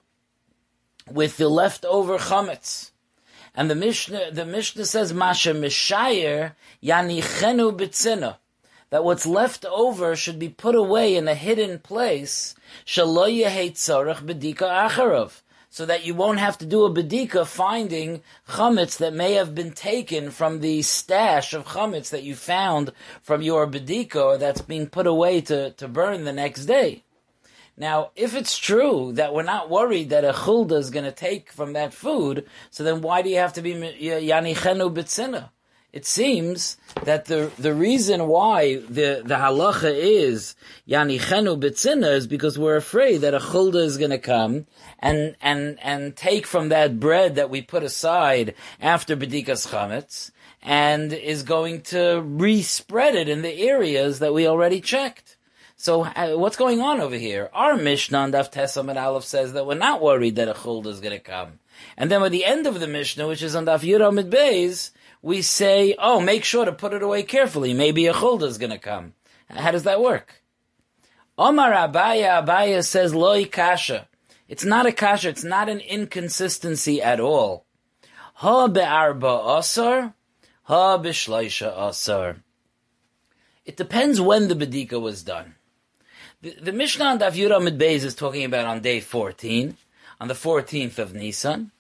with 1.11 1.37
the 1.37 1.49
leftover 1.49 2.19
chametz. 2.19 2.91
And 3.55 3.71
the 3.71 3.75
Mishnah, 3.75 4.31
the 4.33 4.47
Mishnah 4.47 4.87
says, 4.87 5.13
Masha 5.13 5.53
Mishayer 5.53 6.53
Yanichenu 6.83 7.77
Bitzina 7.77 8.37
that 8.91 9.05
what's 9.05 9.27
left 9.27 9.65
over 9.65 10.15
should 10.15 10.39
be 10.39 10.49
put 10.49 10.75
away 10.75 11.17
in 11.17 11.27
a 11.27 11.35
hidden 11.35 11.79
place, 11.79 12.55
so 15.73 15.87
that 15.87 16.05
you 16.05 16.15
won't 16.15 16.41
have 16.41 16.59
to 16.59 16.67
do 16.67 16.85
a 16.85 16.91
bedika 16.93 17.47
finding 17.47 18.23
chametz 18.49 18.99
that 18.99 19.15
may 19.15 19.35
have 19.35 19.55
been 19.55 19.71
taken 19.73 20.31
from 20.31 20.61
the 20.61 20.83
stash 20.83 21.55
of 21.55 21.65
chametz 21.65 22.11
that 22.11 22.25
you 22.25 22.35
found 22.35 22.93
from 23.23 23.41
your 23.41 23.69
bedika 23.69 24.37
that's 24.39 24.63
being 24.63 24.89
put 24.89 25.07
away 25.07 25.41
to, 25.41 25.71
to 25.71 25.87
burn 25.87 26.25
the 26.25 26.33
next 26.33 26.67
day. 26.67 27.05
Now, 27.77 28.11
if 28.17 28.35
it's 28.35 28.59
true 28.59 29.13
that 29.13 29.33
we're 29.33 29.45
not 29.45 29.71
worried 29.71 30.11
that 30.11 30.25
a 30.25 30.33
chulda 30.33 30.73
is 30.73 30.91
going 30.91 31.07
to 31.07 31.13
take 31.13 31.53
from 31.53 31.73
that 31.75 31.95
food, 31.95 32.47
so 32.71 32.83
then 32.83 33.01
why 33.01 33.23
do 33.23 33.31
you 33.31 33.39
have 33.39 33.53
to 33.55 33.63
be 33.63 33.73
yanichenu 33.73 34.93
bitzina? 34.93 35.51
It 35.93 36.07
seems 36.07 36.77
that 37.05 37.25
the 37.25 37.51
the 37.59 37.75
reason 37.75 38.29
why 38.29 38.77
the 38.77 39.23
the 39.25 39.35
halacha 39.35 39.93
is 39.93 40.55
yani 40.89 41.21
chenu 41.21 41.61
betzina 41.61 42.15
is 42.15 42.27
because 42.27 42.59
we're 42.59 42.77
afraid 42.77 43.19
that 43.19 43.35
a 43.35 43.39
chulda 43.39 43.83
is 43.83 43.99
going 43.99 44.11
to 44.11 44.19
come 44.19 44.67
and 44.99 45.37
and 45.41 45.79
and 45.83 46.17
take 46.17 46.47
from 46.47 46.69
that 46.69 47.01
bread 47.01 47.35
that 47.35 47.51
we 47.51 47.61
put 47.61 47.83
aside 47.83 48.55
after 48.81 49.17
bedikas 49.17 49.69
chametz 49.69 50.31
and 50.63 51.13
is 51.13 51.43
going 51.43 51.81
to 51.81 52.21
respread 52.25 53.15
it 53.15 53.29
in 53.29 53.43
the 53.43 53.69
areas 53.69 54.19
that 54.19 54.35
we 54.35 54.47
already 54.47 54.81
checked. 54.81 55.37
So 55.77 56.05
uh, 56.05 56.33
what's 56.35 56.59
going 56.59 56.81
on 56.81 57.01
over 57.01 57.17
here? 57.17 57.49
Our 57.55 57.77
Mishnah 57.77 58.19
on 58.19 58.33
Daf 58.33 58.77
and 58.77 58.99
Aleph 58.99 59.25
says 59.25 59.55
that 59.55 59.67
we're 59.67 59.75
not 59.77 60.03
worried 60.03 60.37
that 60.37 60.49
a 60.49 60.53
chulda 60.53 60.89
is 60.89 61.01
going 61.01 61.15
to 61.15 61.19
come. 61.19 61.61
And 61.97 62.11
then 62.11 62.23
at 62.23 62.33
the 62.33 62.45
end 62.45 62.67
of 62.67 62.81
the 62.81 62.87
Mishnah, 62.87 63.27
which 63.27 63.43
is 63.43 63.57
on 63.57 63.65
Daf 63.65 63.81
Yud 63.81 64.31
Beis, 64.31 64.91
we 65.23 65.43
say, 65.43 65.95
oh, 65.99 66.21
make 66.21 66.45
sure 66.45 66.65
to 66.65 66.73
put 66.73 66.95
it 66.95 67.03
away 67.03 67.23
carefully. 67.23 67.75
Maybe 67.75 68.07
a 68.07 68.15
chulda 68.15 68.45
is 68.45 68.59
going 68.59 68.71
to 68.71 68.79
come. 68.79 69.15
How 69.49 69.71
does 69.71 69.83
that 69.83 70.01
work? 70.01 70.43
Omar 71.37 71.73
Abaya, 71.73 72.45
Abaya 72.45 72.85
says, 72.85 73.15
loy 73.15 73.45
kasha. 73.45 74.09
It's 74.49 74.65
not 74.65 74.87
a 74.87 74.93
kasha, 74.93 75.29
it's 75.29 75.45
not 75.45 75.69
an 75.69 75.81
inconsistency 75.81 77.01
at 77.03 77.21
all. 77.21 77.67
Ha 78.35 78.69
be'arba 78.69 79.59
asar, 79.59 80.15
ha 80.65 80.99
be'shleisha 80.99 81.73
asar. 81.77 82.37
It 83.65 83.77
depends 83.77 84.21
when 84.21 84.49
the 84.49 84.55
bedika 84.55 85.01
was 85.01 85.23
done. 85.23 85.55
The, 86.43 86.57
the 86.61 86.73
Mishnah 86.73 87.05
on 87.05 87.19
Daf 87.19 87.33
Yud 87.33 87.79
Beis 87.79 88.03
is 88.03 88.15
talking 88.15 88.45
about 88.45 88.67
on 88.67 88.81
day 88.81 89.01
14, 89.01 89.77
on 90.21 90.29
the 90.29 90.35
14th 90.35 90.99
of 90.99 91.15
Nisan. 91.15 91.71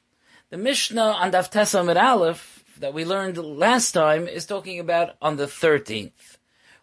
The 0.50 0.58
Mishnah 0.58 1.00
on 1.00 1.32
Daf 1.32 1.50
Tesam 1.50 1.94
Aleph 1.94 2.49
that 2.80 2.94
we 2.94 3.04
learned 3.04 3.36
last 3.36 3.92
time 3.92 4.26
is 4.26 4.46
talking 4.46 4.80
about 4.80 5.14
on 5.20 5.36
the 5.36 5.44
13th. 5.44 6.38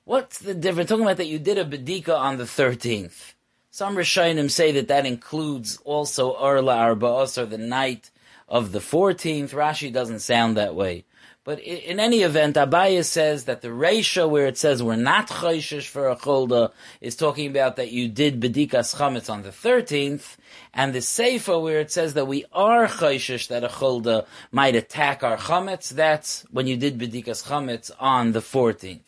What's 0.06 0.38
the 0.38 0.54
difference? 0.54 0.90
Talking 0.90 1.06
about 1.06 1.18
that 1.18 1.28
you 1.28 1.40
did 1.40 1.58
a 1.58 1.66
bedika 1.66 2.16
on 2.16 2.38
the 2.38 2.44
13th. 2.44 3.34
Some 3.72 3.96
Rishonim 3.96 4.50
say 4.50 4.72
that 4.74 4.88
that 4.90 5.08
includes 5.08 5.78
also 5.84 6.36
Arla 6.36 6.76
Arba'as 6.76 7.38
or 7.38 7.48
the 7.48 7.58
night 7.58 8.12
of 8.48 8.72
the 8.72 8.80
14th. 8.80 9.50
Rashi 9.50 9.92
doesn't 9.92 10.20
sound 10.20 10.56
that 10.56 10.76
way. 10.76 11.04
But 11.48 11.62
in 11.62 11.98
any 11.98 12.24
event, 12.24 12.58
Abaya 12.58 13.06
says 13.06 13.46
that 13.46 13.62
the 13.62 13.72
ratio 13.72 14.28
where 14.28 14.48
it 14.48 14.58
says 14.58 14.84
we're 14.84 14.98
not 14.98 15.30
chayshish 15.30 15.88
for 15.88 16.10
a 16.10 16.18
chulda 16.18 16.72
is 17.00 17.16
talking 17.16 17.50
about 17.50 17.78
that 17.78 17.90
you 17.90 18.10
did 18.10 18.42
bedikas 18.42 18.98
chametz 18.98 19.30
on 19.30 19.44
the 19.44 19.52
13th, 19.52 20.36
and 20.74 20.94
the 20.94 21.00
Seifa 21.00 21.64
where 21.64 21.80
it 21.80 21.90
says 21.90 22.16
that 22.16 22.28
we 22.28 22.44
are 22.52 22.88
chayshish 22.88 23.48
that 23.48 23.64
a 23.64 23.70
chulda 23.70 24.26
might 24.52 24.76
attack 24.76 25.24
our 25.24 25.38
chametz, 25.38 25.88
that's 25.88 26.46
when 26.52 26.68
you 26.68 26.76
did 26.76 27.00
bedikas 27.00 27.48
chametz 27.48 27.92
on 27.98 28.34
the 28.34 28.42
14th. 28.42 29.00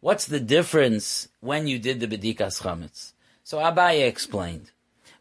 What's 0.00 0.24
the 0.24 0.40
difference 0.40 1.28
when 1.40 1.66
you 1.66 1.78
did 1.78 2.00
the 2.00 2.08
bedikas 2.08 2.62
chametz? 2.62 3.12
So 3.44 3.58
Abaya 3.58 4.08
explained. 4.08 4.70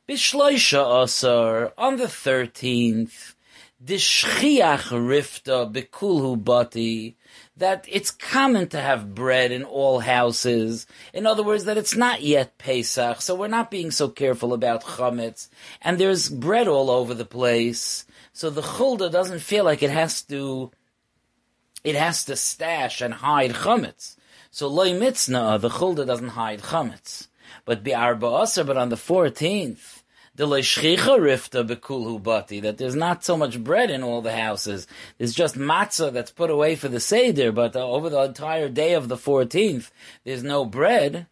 Bishloisha 0.07 1.03
asar, 1.03 1.73
on 1.77 1.97
the 1.97 2.05
13th, 2.05 3.33
Dishchiach 3.83 4.91
rifta 4.91 5.71
bekulhu 5.73 6.43
bati, 6.43 7.17
that 7.57 7.83
it's 7.89 8.11
common 8.11 8.67
to 8.67 8.79
have 8.79 9.15
bread 9.15 9.51
in 9.51 9.63
all 9.63 10.01
houses. 10.01 10.85
In 11.15 11.25
other 11.25 11.41
words, 11.41 11.65
that 11.65 11.79
it's 11.79 11.95
not 11.95 12.21
yet 12.21 12.59
Pesach, 12.59 13.21
so 13.21 13.33
we're 13.33 13.47
not 13.47 13.71
being 13.71 13.89
so 13.89 14.07
careful 14.07 14.53
about 14.53 14.83
chametz, 14.83 15.49
and 15.81 15.97
there's 15.97 16.29
bread 16.29 16.67
all 16.67 16.91
over 16.91 17.15
the 17.15 17.25
place, 17.25 18.05
so 18.33 18.51
the 18.51 18.61
chulda 18.61 19.11
doesn't 19.11 19.39
feel 19.39 19.65
like 19.65 19.81
it 19.81 19.89
has 19.89 20.21
to, 20.23 20.69
it 21.83 21.95
has 21.95 22.23
to 22.25 22.35
stash 22.35 23.01
and 23.01 23.15
hide 23.15 23.53
chametz. 23.53 24.15
So 24.51 24.67
loy 24.67 24.91
mitzna, 24.91 25.59
the 25.59 25.69
chulda 25.69 26.05
doesn't 26.05 26.29
hide 26.29 26.61
chametz. 26.61 27.29
But 27.65 27.83
be 27.83 27.95
arba 27.95 28.29
but 28.29 28.77
on 28.77 28.89
the 28.89 28.95
14th, 28.95 30.00
that 32.59 32.77
there's 32.77 32.95
not 32.95 33.23
so 33.23 33.37
much 33.37 33.63
bread 33.63 33.91
in 33.91 34.03
all 34.03 34.21
the 34.21 34.35
houses. 34.35 34.87
There's 35.17 35.33
just 35.33 35.55
matzah 35.55 36.11
that's 36.11 36.31
put 36.31 36.49
away 36.49 36.75
for 36.75 36.87
the 36.87 36.99
seder, 36.99 37.51
but 37.51 37.75
uh, 37.75 37.87
over 37.87 38.09
the 38.09 38.21
entire 38.23 38.69
day 38.69 38.93
of 38.93 39.07
the 39.07 39.17
14th, 39.17 39.91
there's 40.23 40.43
no 40.43 40.65
bread. 40.65 41.27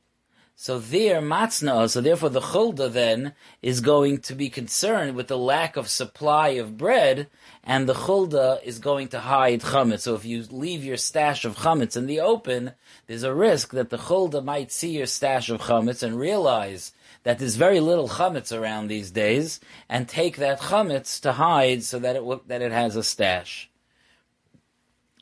So 0.62 0.78
there, 0.78 1.22
matzna, 1.22 1.90
so 1.90 2.02
therefore 2.02 2.30
the 2.30 2.42
chulda 2.42 2.92
then 2.92 3.34
is 3.62 3.80
going 3.80 4.18
to 4.20 4.36
be 4.36 4.50
concerned 4.50 5.16
with 5.16 5.30
the 5.30 5.38
lack 5.38 5.78
of 5.78 5.88
supply 5.88 6.50
of 6.50 6.78
bread, 6.78 7.28
and 7.64 7.88
the 7.88 7.94
chulda 7.94 8.62
is 8.64 8.78
going 8.78 9.08
to 9.08 9.22
hide 9.22 9.62
chametz. 9.62 10.02
So 10.02 10.16
if 10.16 10.26
you 10.26 10.44
leave 10.52 10.84
your 10.84 10.98
stash 10.98 11.46
of 11.46 11.56
chametz 11.56 11.96
in 11.96 12.08
the 12.08 12.20
open, 12.20 12.74
there's 13.08 13.24
a 13.24 13.34
risk 13.34 13.72
that 13.72 13.90
the 13.90 13.98
chulda 13.98 14.44
might 14.44 14.72
see 14.72 14.98
your 14.98 15.06
stash 15.06 15.50
of 15.50 15.62
chametz 15.62 16.04
and 16.04 16.20
realize 16.20 16.92
that 17.24 17.40
there's 17.40 17.56
very 17.56 17.80
little 17.80 18.08
chametz 18.08 18.58
around 18.58 18.88
these 18.88 19.12
days, 19.12 19.60
and 19.88 20.08
take 20.08 20.38
that 20.38 20.60
chametz 20.60 21.20
to 21.22 21.34
hide 21.34 21.84
so 21.84 22.00
that 22.00 22.16
it 22.16 22.48
that 22.48 22.62
it 22.62 22.72
has 22.72 22.96
a 22.96 23.04
stash. 23.04 23.70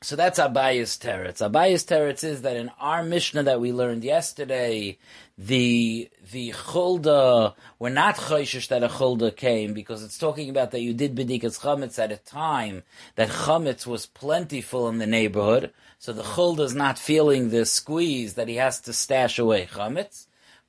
So 0.04 0.16
that's 0.16 0.38
Abaya's 0.38 0.96
teretz. 0.96 1.42
Abaya's 1.42 1.84
teretz 1.84 2.24
is 2.24 2.44
that 2.44 2.56
in 2.56 2.70
our 2.80 3.04
Mishnah 3.04 3.42
that 3.44 3.60
we 3.60 3.74
learned 3.74 4.04
yesterday, 4.04 5.00
the 5.40 6.08
the 6.32 6.52
chulda 6.52 7.56
we're 7.80 7.90
not 7.90 8.16
choishish 8.16 8.68
that 8.68 8.84
a 8.84 8.90
chulda 8.90 9.36
came 9.36 9.74
because 9.74 10.04
it's 10.04 10.20
talking 10.20 10.52
about 10.52 10.70
that 10.72 10.82
you 10.82 10.94
did 10.94 11.16
bedikas 11.16 11.62
chametz 11.62 11.98
at 11.98 12.12
a 12.12 12.18
time 12.18 12.84
that 13.16 13.30
chametz 13.30 13.88
was 13.88 14.06
plentiful 14.06 14.88
in 14.88 15.00
the 15.00 15.08
neighborhood, 15.08 15.74
so 15.98 16.14
the 16.14 16.22
chulda 16.22 16.60
is 16.60 16.76
not 16.76 17.00
feeling 17.00 17.50
the 17.50 17.66
squeeze 17.66 18.36
that 18.36 18.48
he 18.48 18.56
has 18.56 18.80
to 18.82 18.94
stash 18.94 19.40
away 19.40 19.66
chametz. 19.66 20.27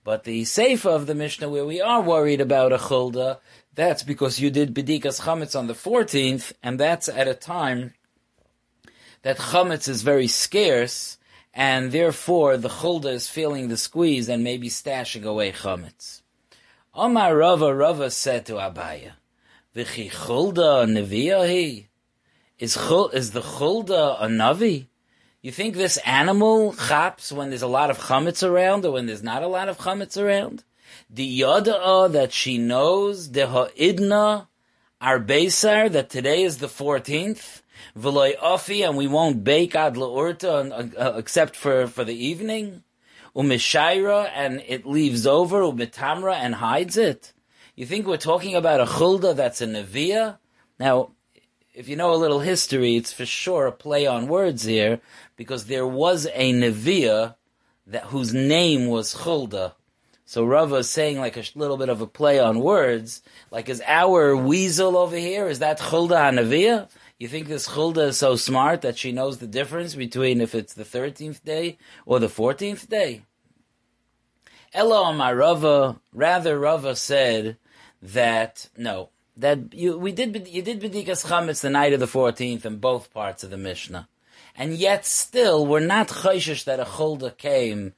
But 0.08 0.24
the 0.24 0.44
Seifa 0.44 0.86
of 0.86 1.06
the 1.06 1.14
Mishnah, 1.14 1.50
where 1.50 1.66
we 1.66 1.82
are 1.82 2.00
worried 2.00 2.40
about 2.40 2.72
a 2.72 2.78
chulda, 2.78 3.40
that's 3.74 4.02
because 4.02 4.40
you 4.40 4.48
did 4.48 4.72
Bedikas 4.72 5.20
Chametz 5.20 5.54
on 5.54 5.66
the 5.66 5.74
14th, 5.74 6.54
and 6.62 6.80
that's 6.80 7.10
at 7.10 7.28
a 7.28 7.34
time 7.34 7.92
that 9.20 9.36
Chametz 9.36 9.86
is 9.86 10.00
very 10.00 10.26
scarce, 10.26 11.18
and 11.52 11.92
therefore 11.92 12.56
the 12.56 12.70
chulda 12.70 13.12
is 13.12 13.28
feeling 13.28 13.68
the 13.68 13.76
squeeze 13.76 14.30
and 14.30 14.42
maybe 14.42 14.70
stashing 14.70 15.24
away 15.26 15.52
Chametz. 15.52 16.22
Omar 16.94 17.36
Rava, 17.36 17.74
Rava 17.74 18.10
said 18.10 18.46
to 18.46 18.54
Abaya, 18.54 19.12
V'chi 19.76 20.10
chulda 20.10 20.88
neviyahi? 20.88 21.84
Is, 22.58 22.78
is 23.12 23.32
the 23.32 23.42
chulda 23.42 24.16
a 24.18 24.26
navi? 24.26 24.86
You 25.40 25.52
think 25.52 25.76
this 25.76 25.98
animal 25.98 26.74
chaps 26.74 27.30
when 27.30 27.50
there's 27.50 27.62
a 27.62 27.68
lot 27.68 27.90
of 27.90 27.98
chametz 27.98 28.46
around 28.46 28.84
or 28.84 28.90
when 28.90 29.06
there's 29.06 29.22
not 29.22 29.44
a 29.44 29.46
lot 29.46 29.68
of 29.68 29.78
chametz 29.78 30.20
around? 30.20 30.64
The 31.08 31.24
yada 31.24 32.08
that 32.10 32.32
she 32.32 32.58
knows, 32.58 33.30
the 33.30 33.46
ha'idna, 33.46 34.48
our 35.00 35.20
Beisar, 35.20 35.92
that 35.92 36.10
today 36.10 36.42
is 36.42 36.58
the 36.58 36.66
14th, 36.66 37.62
v'loy 37.96 38.36
ofi, 38.38 38.84
and 38.86 38.98
we 38.98 39.06
won't 39.06 39.44
bake 39.44 39.76
ad 39.76 39.94
la'urta 39.94 40.92
uh, 40.98 41.12
except 41.16 41.54
for, 41.54 41.86
for 41.86 42.02
the 42.02 42.26
evening, 42.26 42.82
umishaira, 43.36 44.28
and 44.34 44.60
it 44.66 44.86
leaves 44.86 45.24
over, 45.24 45.60
umitamra, 45.60 46.34
and 46.34 46.56
hides 46.56 46.96
it. 46.96 47.32
You 47.76 47.86
think 47.86 48.08
we're 48.08 48.16
talking 48.16 48.56
about 48.56 48.80
a 48.80 48.86
chulda 48.86 49.36
that's 49.36 49.60
a 49.60 49.66
neviah? 49.68 50.38
Now, 50.80 51.12
if 51.78 51.88
you 51.88 51.94
know 51.94 52.12
a 52.12 52.16
little 52.16 52.40
history, 52.40 52.96
it's 52.96 53.12
for 53.12 53.24
sure 53.24 53.68
a 53.68 53.72
play 53.72 54.04
on 54.04 54.26
words 54.26 54.64
here, 54.64 55.00
because 55.36 55.66
there 55.66 55.86
was 55.86 56.26
a 56.34 56.52
neviah 56.52 57.36
that 57.86 58.06
whose 58.06 58.34
name 58.34 58.88
was 58.88 59.14
chulda. 59.14 59.74
So 60.24 60.44
Rava 60.44 60.74
is 60.76 60.90
saying 60.90 61.20
like 61.20 61.36
a 61.36 61.44
little 61.54 61.76
bit 61.76 61.88
of 61.88 62.00
a 62.00 62.06
play 62.08 62.40
on 62.40 62.58
words, 62.58 63.22
like 63.52 63.68
is 63.68 63.80
our 63.86 64.36
weasel 64.36 64.96
over 64.96 65.16
here, 65.16 65.46
is 65.46 65.60
that 65.60 65.78
Chulda 65.78 66.16
Hanaviyah? 66.16 66.90
You 67.16 67.28
think 67.28 67.46
this 67.46 67.68
Chulda 67.68 68.08
is 68.08 68.18
so 68.18 68.34
smart 68.34 68.82
that 68.82 68.98
she 68.98 69.12
knows 69.12 69.38
the 69.38 69.46
difference 69.46 69.94
between 69.94 70.40
if 70.40 70.56
it's 70.56 70.74
the 70.74 70.84
13th 70.84 71.44
day 71.44 71.78
or 72.04 72.18
the 72.18 72.26
14th 72.26 72.88
day? 72.88 73.22
Elo 74.74 75.16
Rava, 75.16 76.00
rather 76.12 76.58
Rava 76.58 76.96
said 76.96 77.56
that, 78.02 78.68
no, 78.76 79.10
that 79.38 79.72
you, 79.72 79.98
we 79.98 80.12
did, 80.12 80.48
you 80.48 80.62
did 80.62 80.80
Bedikas 80.80 81.26
Chametz 81.26 81.60
the 81.60 81.70
night 81.70 81.92
of 81.92 82.00
the 82.00 82.06
14th 82.06 82.64
in 82.64 82.78
both 82.78 83.12
parts 83.12 83.42
of 83.42 83.50
the 83.50 83.56
Mishnah. 83.56 84.08
And 84.60 84.74
yet 84.74 85.06
still, 85.06 85.64
we're 85.64 85.78
not 85.78 86.08
chayshish 86.08 86.64
that 86.64 86.80
a 86.80 86.84
chulda 86.84 87.36
came 87.36 87.94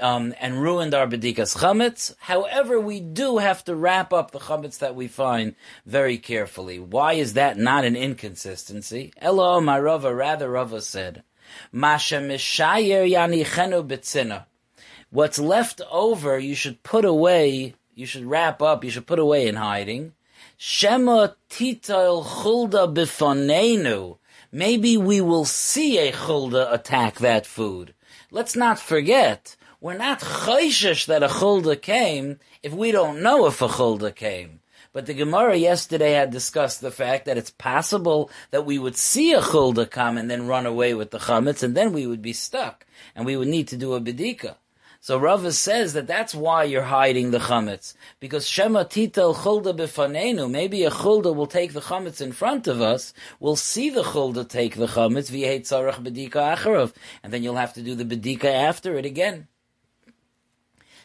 um, 0.00 0.34
and 0.40 0.62
ruined 0.62 0.94
our 0.94 1.06
bedikas 1.06 1.58
chametz. 1.58 2.14
However, 2.20 2.80
we 2.80 2.98
do 2.98 3.38
have 3.38 3.62
to 3.64 3.76
wrap 3.76 4.10
up 4.14 4.30
the 4.30 4.38
chametz 4.38 4.78
that 4.78 4.94
we 4.94 5.06
find 5.06 5.54
very 5.84 6.16
carefully. 6.16 6.78
Why 6.78 7.12
is 7.12 7.34
that 7.34 7.58
not 7.58 7.84
an 7.84 7.94
inconsistency? 7.94 9.12
Elo, 9.18 9.60
my 9.60 9.78
Rava, 9.78 10.14
rather 10.14 10.50
Rava 10.50 10.80
said, 10.80 11.24
Masha 11.72 12.16
mishayer 12.16 13.06
yanichenu 13.06 13.86
betzina. 13.86 14.46
What's 15.10 15.38
left 15.38 15.82
over, 15.90 16.38
you 16.38 16.54
should 16.54 16.82
put 16.82 17.04
away, 17.04 17.74
you 17.94 18.06
should 18.06 18.24
wrap 18.24 18.62
up, 18.62 18.82
you 18.82 18.90
should 18.90 19.06
put 19.06 19.18
away 19.18 19.46
in 19.46 19.56
hiding. 19.56 20.14
Shema 20.60 21.28
titail 21.48 22.24
chulda 22.24 22.92
bifonenu 22.92 24.18
maybe 24.50 24.96
we 24.96 25.20
will 25.20 25.44
see 25.44 25.98
a 25.98 26.10
chulda 26.10 26.72
attack 26.72 27.20
that 27.20 27.46
food. 27.46 27.94
Let's 28.32 28.56
not 28.56 28.80
forget, 28.80 29.54
we're 29.80 29.96
not 29.96 30.18
chayshish 30.18 31.06
that 31.06 31.22
a 31.22 31.28
chulda 31.28 31.80
came 31.80 32.40
if 32.60 32.72
we 32.72 32.90
don't 32.90 33.22
know 33.22 33.46
if 33.46 33.62
a 33.62 33.68
chulda 33.68 34.12
came. 34.12 34.58
But 34.92 35.06
the 35.06 35.14
Gemara 35.14 35.54
yesterday 35.54 36.14
had 36.14 36.32
discussed 36.32 36.80
the 36.80 36.90
fact 36.90 37.26
that 37.26 37.38
it's 37.38 37.50
possible 37.50 38.28
that 38.50 38.66
we 38.66 38.80
would 38.80 38.96
see 38.96 39.32
a 39.32 39.40
chulda 39.40 39.88
come 39.88 40.18
and 40.18 40.28
then 40.28 40.48
run 40.48 40.66
away 40.66 40.92
with 40.92 41.12
the 41.12 41.18
chametz, 41.18 41.62
and 41.62 41.76
then 41.76 41.92
we 41.92 42.04
would 42.04 42.20
be 42.20 42.32
stuck, 42.32 42.84
and 43.14 43.24
we 43.24 43.36
would 43.36 43.46
need 43.46 43.68
to 43.68 43.76
do 43.76 43.92
a 43.92 44.00
bedika. 44.00 44.56
So 45.00 45.16
Rava 45.16 45.52
says 45.52 45.92
that 45.92 46.08
that's 46.08 46.34
why 46.34 46.64
you're 46.64 46.82
hiding 46.82 47.30
the 47.30 47.38
chametz 47.38 47.94
because 48.18 48.48
Shema 48.48 48.84
Titel 48.84 49.34
Chulda 49.34 49.72
b'fanenu. 49.72 50.50
Maybe 50.50 50.82
a 50.84 50.90
chulda 50.90 51.34
will 51.34 51.46
take 51.46 51.72
the 51.72 51.80
chametz 51.80 52.20
in 52.20 52.32
front 52.32 52.66
of 52.66 52.80
us. 52.80 53.14
We'll 53.38 53.56
see 53.56 53.90
the 53.90 54.02
chulda 54.02 54.48
take 54.48 54.74
the 54.74 54.86
chametz 54.86 55.30
v'yei 55.30 55.60
tzarach 55.60 56.02
bedika 56.02 56.56
acharov, 56.56 56.92
and 57.22 57.32
then 57.32 57.42
you'll 57.42 57.56
have 57.56 57.74
to 57.74 57.82
do 57.82 57.94
the 57.94 58.04
bedika 58.04 58.52
after 58.52 58.98
it 58.98 59.06
again. 59.06 59.46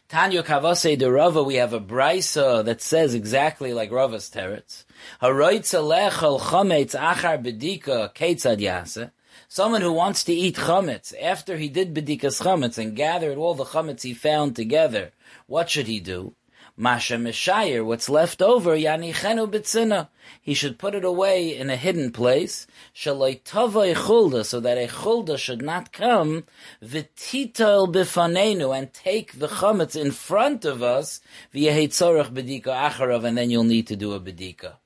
Tanya 0.09 0.43
Kavase 0.43 0.97
de 0.97 1.11
Rava, 1.11 1.41
we 1.41 1.55
have 1.55 1.73
a 1.73 1.79
brisa 1.79 2.65
that 2.65 2.81
says 2.81 3.13
exactly 3.13 3.73
like 3.73 3.91
Rava's 3.91 4.29
teretz. 4.29 4.85
Haroitza 5.21 5.81
lechal 5.81 6.39
chametz 6.39 6.93
achar 6.99 7.43
bedika 7.43 8.13
ketzad 8.13 8.59
yaseh. 8.59 9.11
Someone 9.59 9.81
who 9.81 9.93
wants 9.93 10.23
to 10.23 10.33
eat 10.33 10.55
chametz 10.55 11.13
after 11.21 11.57
he 11.57 11.69
did 11.69 11.93
bedikas 11.93 12.41
chametz 12.41 12.79
and 12.79 12.95
gathered 12.95 13.37
all 13.37 13.53
the 13.53 13.65
chametz 13.65 14.01
he 14.01 14.11
found 14.11 14.55
together, 14.55 15.11
what 15.45 15.69
should 15.69 15.85
he 15.85 15.99
do? 15.99 16.33
Masha 16.75 17.17
Mishayer, 17.17 17.85
what's 17.85 18.09
left 18.09 18.41
over, 18.41 18.75
Yanichenu 18.75 19.47
Bitzina. 19.47 20.07
He 20.41 20.55
should 20.55 20.79
put 20.79 20.95
it 20.95 21.05
away 21.05 21.55
in 21.55 21.69
a 21.69 21.75
hidden 21.75 22.11
place, 22.11 22.65
Shaloi 22.95 23.41
Tava 23.43 23.93
Chulda, 23.93 24.43
so 24.43 24.59
that 24.59 24.79
a 24.79 24.87
Chulda 24.87 25.37
should 25.37 25.61
not 25.61 25.91
come, 25.91 26.45
V'titel 26.83 27.93
Bifanenu, 27.93 28.75
and 28.75 28.91
take 28.91 29.37
the 29.37 29.49
chametz 29.49 29.95
in 29.95 30.09
front 30.09 30.65
of 30.65 30.81
us, 30.81 31.21
V'yehi 31.53 31.89
Tzorach 31.89 32.33
Bedika 32.33 32.89
Acharav, 32.89 33.23
and 33.23 33.37
then 33.37 33.51
you'll 33.51 33.63
need 33.63 33.85
to 33.85 33.95
do 33.95 34.13
a 34.13 34.19
Bedika. 34.19 34.77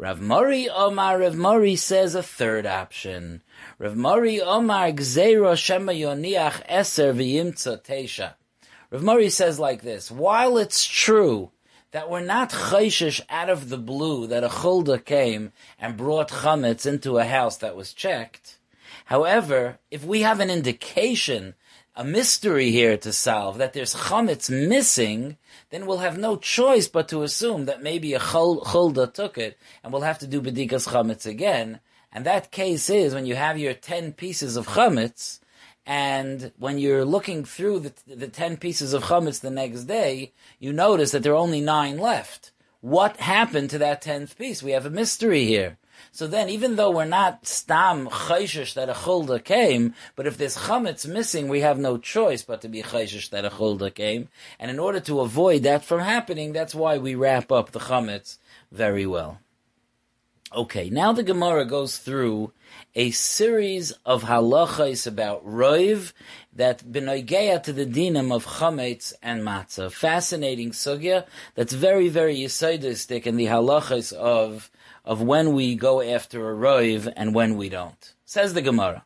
Rav 0.00 0.18
Mori 0.18 0.66
Omar, 0.66 1.18
Rav 1.18 1.36
Mori 1.36 1.76
says 1.76 2.14
a 2.14 2.22
third 2.22 2.64
option. 2.64 3.42
Rav 3.78 3.94
Mori 3.94 4.40
Omar 4.40 4.92
Gzeira 4.92 5.54
Shema 5.58 5.92
Yoniach 5.92 6.66
Eser 6.66 7.12
V'yimtza 7.12 7.84
Teisha. 7.84 8.32
Rav 8.90 9.02
Mori 9.02 9.28
says 9.28 9.58
like 9.58 9.82
this, 9.82 10.10
while 10.10 10.56
it's 10.56 10.86
true 10.86 11.50
that 11.90 12.08
we're 12.08 12.24
not 12.24 12.48
chayshish 12.48 13.20
out 13.28 13.50
of 13.50 13.68
the 13.68 13.76
blue 13.76 14.26
that 14.28 14.42
a 14.42 14.48
chulda 14.48 15.04
came 15.04 15.52
and 15.78 15.98
brought 15.98 16.30
chametz 16.30 16.86
into 16.86 17.18
a 17.18 17.26
house 17.26 17.58
that 17.58 17.76
was 17.76 17.92
checked, 17.92 18.56
however, 19.04 19.80
if 19.90 20.02
we 20.02 20.22
have 20.22 20.40
an 20.40 20.48
indication 20.48 21.54
a 22.00 22.04
mystery 22.04 22.70
here 22.70 22.96
to 22.96 23.12
solve, 23.12 23.58
that 23.58 23.74
there's 23.74 23.94
chametz 23.94 24.48
missing, 24.48 25.36
then 25.68 25.84
we'll 25.84 25.98
have 25.98 26.16
no 26.16 26.34
choice 26.34 26.88
but 26.88 27.08
to 27.08 27.22
assume 27.22 27.66
that 27.66 27.82
maybe 27.82 28.14
a 28.14 28.18
chulda 28.18 29.12
took 29.12 29.36
it, 29.36 29.58
and 29.84 29.92
we'll 29.92 30.00
have 30.00 30.18
to 30.18 30.26
do 30.26 30.40
bedikas 30.40 30.88
chametz 30.88 31.26
again. 31.26 31.78
And 32.10 32.24
that 32.24 32.50
case 32.50 32.88
is 32.88 33.12
when 33.12 33.26
you 33.26 33.34
have 33.34 33.58
your 33.58 33.74
ten 33.74 34.14
pieces 34.14 34.56
of 34.56 34.68
chametz, 34.68 35.40
and 35.84 36.52
when 36.58 36.78
you're 36.78 37.04
looking 37.04 37.44
through 37.44 37.80
the, 37.80 37.92
the 38.06 38.28
ten 38.28 38.56
pieces 38.56 38.94
of 38.94 39.04
chametz 39.04 39.42
the 39.42 39.50
next 39.50 39.84
day, 39.84 40.32
you 40.58 40.72
notice 40.72 41.10
that 41.10 41.22
there 41.22 41.34
are 41.34 41.46
only 41.46 41.60
nine 41.60 41.98
left. 41.98 42.50
What 42.80 43.18
happened 43.18 43.68
to 43.70 43.78
that 43.78 44.00
tenth 44.00 44.38
piece? 44.38 44.62
We 44.62 44.70
have 44.70 44.86
a 44.86 44.90
mystery 44.90 45.44
here. 45.44 45.76
So 46.12 46.26
then, 46.26 46.48
even 46.48 46.76
though 46.76 46.90
we're 46.90 47.04
not 47.04 47.46
stam 47.46 48.08
chayshish 48.08 48.74
that 48.74 48.88
a 48.88 48.94
chulda 48.94 49.42
came, 49.42 49.94
but 50.16 50.26
if 50.26 50.36
there's 50.36 50.56
chametz 50.56 51.06
missing, 51.06 51.48
we 51.48 51.60
have 51.60 51.78
no 51.78 51.98
choice 51.98 52.42
but 52.42 52.60
to 52.62 52.68
be 52.68 52.82
chayshish 52.82 53.30
that 53.30 53.44
a 53.44 53.50
chulda 53.50 53.94
came. 53.94 54.28
And 54.58 54.70
in 54.70 54.78
order 54.78 55.00
to 55.00 55.20
avoid 55.20 55.62
that 55.62 55.84
from 55.84 56.00
happening, 56.00 56.52
that's 56.52 56.74
why 56.74 56.98
we 56.98 57.14
wrap 57.14 57.52
up 57.52 57.70
the 57.70 57.80
chametz 57.80 58.38
very 58.72 59.06
well. 59.06 59.38
Okay, 60.52 60.90
now 60.90 61.12
the 61.12 61.22
Gemara 61.22 61.64
goes 61.64 61.98
through 61.98 62.52
a 62.96 63.12
series 63.12 63.92
of 64.04 64.24
halachas 64.24 65.06
about 65.06 65.46
roiv 65.46 66.12
that 66.52 66.82
benoigeya 66.82 67.62
to 67.62 67.72
the 67.72 67.86
dinim 67.86 68.34
of 68.34 68.44
chametz 68.44 69.12
and 69.22 69.42
matzah. 69.42 69.92
Fascinating 69.92 70.72
sugya 70.72 71.24
that's 71.54 71.72
very, 71.72 72.08
very 72.08 72.36
yisaidistic 72.36 73.26
in 73.26 73.36
the 73.36 73.46
halachas 73.46 74.12
of 74.12 74.72
of 75.04 75.22
when 75.22 75.52
we 75.52 75.74
go 75.74 76.00
after 76.00 76.50
a 76.50 76.54
roiv 76.56 77.12
and 77.16 77.34
when 77.34 77.56
we 77.56 77.68
don't. 77.68 78.14
Says 78.24 78.54
the 78.54 78.62
Gemara, 78.62 79.04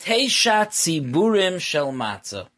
Teishat 0.00 0.68
tziburim 0.68 1.60
shel 1.60 1.92
matzah. 1.92 2.48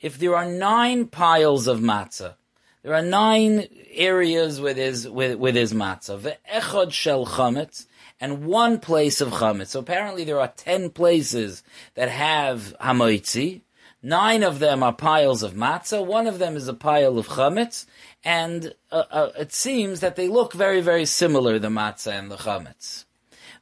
If 0.00 0.18
there 0.18 0.36
are 0.36 0.46
nine 0.46 1.06
piles 1.06 1.66
of 1.66 1.80
matzah, 1.80 2.34
there 2.82 2.94
are 2.94 3.02
nine 3.02 3.66
areas 3.90 4.60
with 4.60 4.76
his 4.76 5.08
with, 5.08 5.36
with 5.36 5.56
his 5.56 5.72
matzah. 5.72 6.36
Ve'echad 6.48 6.92
shel 6.92 7.26
chametz, 7.26 7.86
and 8.20 8.46
one 8.46 8.78
place 8.78 9.20
of 9.20 9.30
chametz. 9.30 9.68
So 9.68 9.80
apparently 9.80 10.22
there 10.22 10.38
are 10.38 10.52
ten 10.56 10.90
places 10.90 11.64
that 11.94 12.08
have 12.08 12.76
hamoitzi. 12.80 13.62
Nine 14.02 14.44
of 14.44 14.60
them 14.60 14.84
are 14.84 14.92
piles 14.92 15.42
of 15.42 15.54
matzah. 15.54 16.06
One 16.06 16.28
of 16.28 16.38
them 16.38 16.54
is 16.54 16.68
a 16.68 16.74
pile 16.74 17.18
of 17.18 17.26
chametz, 17.26 17.86
and 18.26 18.74
uh, 18.90 19.04
uh, 19.08 19.30
it 19.38 19.52
seems 19.52 20.00
that 20.00 20.16
they 20.16 20.26
look 20.26 20.52
very, 20.52 20.80
very 20.80 21.06
similar, 21.06 21.60
the 21.60 21.68
matzah 21.68 22.18
and 22.18 22.28
the 22.28 22.34
chametz. 22.34 23.04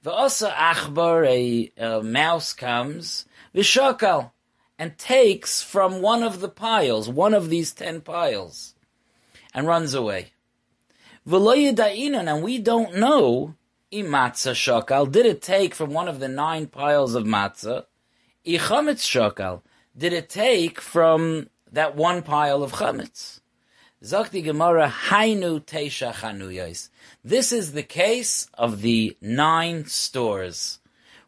V'osa 0.02 0.50
achbar, 0.54 1.70
a, 1.76 2.02
mouse 2.02 2.54
comes, 2.54 3.26
v'shakal, 3.54 4.30
and 4.78 4.96
takes 4.96 5.60
from 5.60 6.00
one 6.00 6.22
of 6.22 6.40
the 6.40 6.48
piles, 6.48 7.10
one 7.10 7.34
of 7.34 7.50
these 7.50 7.74
ten 7.74 8.00
piles, 8.00 8.74
and 9.52 9.66
runs 9.66 9.92
away. 9.92 10.32
And 11.26 12.42
we 12.42 12.58
don't 12.58 12.96
know, 12.96 13.56
imatzah 13.92 14.54
shakal, 14.54 15.12
did 15.12 15.26
it 15.26 15.42
take 15.42 15.74
from 15.74 15.90
one 15.90 16.08
of 16.08 16.20
the 16.20 16.28
nine 16.28 16.68
piles 16.68 17.14
of 17.14 17.24
matzah, 17.24 17.84
ichametz 18.46 19.04
shakal, 19.04 19.60
did 19.94 20.14
it 20.14 20.30
take 20.30 20.80
from 20.80 21.50
that 21.70 21.94
one 21.96 22.22
pile 22.22 22.62
of 22.62 22.72
chametz? 22.72 23.40
Zakti 24.04 24.44
Gemara 24.44 24.92
Hainu 25.08 25.64
Teisha 25.64 26.12
Chanuyos. 26.12 26.90
This 27.24 27.52
is 27.52 27.72
the 27.72 27.82
case 27.82 28.46
of 28.52 28.82
the 28.82 29.16
nine 29.22 29.86
stores. 29.86 30.78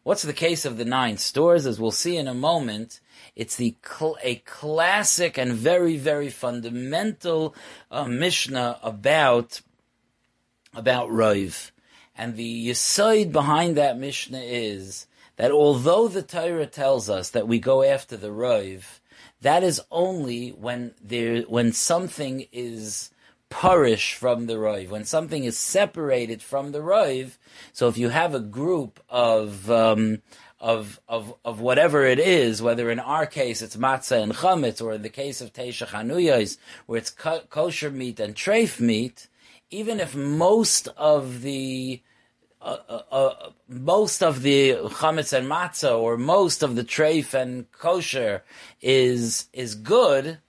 What's 0.03 0.21
the 0.21 0.31
case 0.31 0.63
of 0.63 0.77
the 0.77 0.85
nine 0.85 1.17
stores? 1.17 1.65
As 1.65 1.79
we'll 1.79 1.89
see 1.89 2.17
in 2.17 2.27
a 2.27 2.35
moment, 2.35 2.99
it's 3.35 3.55
the 3.55 3.75
a 4.21 4.35
classic 4.45 5.39
and 5.39 5.53
very 5.53 5.97
very 5.97 6.29
fundamental 6.29 7.55
uh, 7.89 8.05
Mishnah 8.05 8.79
about 8.83 9.61
about 10.75 11.11
Rav. 11.11 11.71
And 12.15 12.35
the 12.35 12.67
yisoid 12.67 13.31
behind 13.31 13.75
that 13.77 13.97
Mishnah 13.97 14.43
is 14.43 15.07
that 15.37 15.51
although 15.51 16.07
the 16.07 16.23
Torah 16.23 16.65
tells 16.65 17.09
us 17.09 17.29
that 17.29 17.47
we 17.47 17.59
go 17.59 17.83
after 17.83 18.17
the 18.17 18.31
Rav, 18.31 18.99
that 19.41 19.63
is 19.63 19.81
only 19.91 20.49
when 20.49 20.93
there 21.01 21.43
when 21.43 21.71
something 21.71 22.47
is 22.51 23.11
parish 23.49 24.15
from 24.15 24.47
the 24.47 24.57
Rav, 24.57 24.89
when 24.89 25.05
something 25.05 25.43
is 25.43 25.57
separated 25.57 26.41
from 26.41 26.71
the 26.71 26.81
Rav. 26.81 27.37
So 27.71 27.87
if 27.87 27.97
you 27.97 28.09
have 28.09 28.33
a 28.33 28.39
group 28.39 28.99
of 29.09 29.69
um, 29.69 30.21
of 30.59 30.99
of 31.07 31.35
of 31.45 31.59
whatever 31.59 32.03
it 32.03 32.19
is, 32.19 32.61
whether 32.61 32.89
in 32.89 32.99
our 32.99 33.27
case 33.27 33.61
it's 33.61 33.77
matzah 33.77 34.23
and 34.23 34.33
chametz, 34.33 34.81
or 34.81 34.93
in 34.93 35.03
the 35.03 35.09
case 35.09 35.39
of 35.39 35.53
teisha 35.53 35.87
chanuyos, 35.87 36.57
where 36.87 36.97
it's 36.97 37.11
kosher 37.11 37.91
meat 37.91 38.19
and 38.19 38.35
treif 38.35 38.79
meat, 38.79 39.27
even 39.69 39.99
if 39.99 40.15
most 40.15 40.87
of 40.97 41.41
the 41.41 42.01
uh, 42.67 42.81
uh, 42.89 43.15
uh, 43.15 43.49
most 43.69 44.21
of 44.21 44.41
the 44.41 44.73
chametz 44.99 45.31
and 45.31 45.47
matzah, 45.47 45.97
or 45.97 46.17
most 46.17 46.61
of 46.63 46.75
the 46.75 46.83
treif 46.83 47.33
and 47.33 47.71
kosher, 47.71 48.43
is 48.81 49.47
is 49.53 49.73
good, 49.73 50.39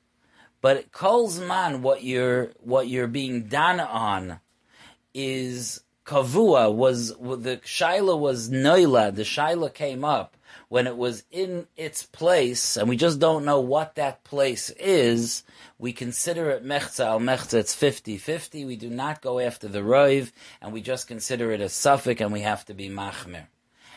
but 0.60 0.90
calls 0.90 1.38
man 1.38 1.80
what 1.80 2.02
you're 2.02 2.50
what 2.58 2.88
you're 2.88 3.06
being 3.06 3.44
done 3.44 3.78
on 3.78 4.40
is 5.14 5.80
kavua 6.04 6.74
was 6.74 7.10
the 7.10 7.60
shaila 7.64 8.18
was 8.18 8.50
noila. 8.50 9.14
The 9.14 9.22
shaila 9.22 9.72
came 9.72 10.04
up 10.04 10.36
when 10.68 10.86
it 10.86 10.96
was 10.96 11.24
in 11.30 11.66
its 11.76 12.02
place, 12.02 12.76
and 12.76 12.88
we 12.88 12.96
just 12.96 13.18
don't 13.18 13.44
know 13.44 13.60
what 13.60 13.94
that 13.94 14.22
place 14.22 14.70
is. 14.78 15.42
We 15.78 15.92
consider 15.92 16.50
it 16.50 16.64
mechza 16.64 17.06
al 17.06 17.20
mechza. 17.20 17.54
It's 17.54 17.74
50-50. 17.74 18.66
We 18.66 18.76
do 18.76 18.90
not 18.90 19.22
go 19.22 19.38
after 19.38 19.66
the 19.66 19.80
roiv, 19.80 20.32
and 20.60 20.72
we 20.72 20.82
just 20.82 21.08
consider 21.08 21.52
it 21.52 21.60
a 21.60 21.68
suffix, 21.68 22.20
and 22.20 22.32
we 22.32 22.40
have 22.42 22.64
to 22.66 22.74
be 22.74 22.90
machmir. 22.90 23.46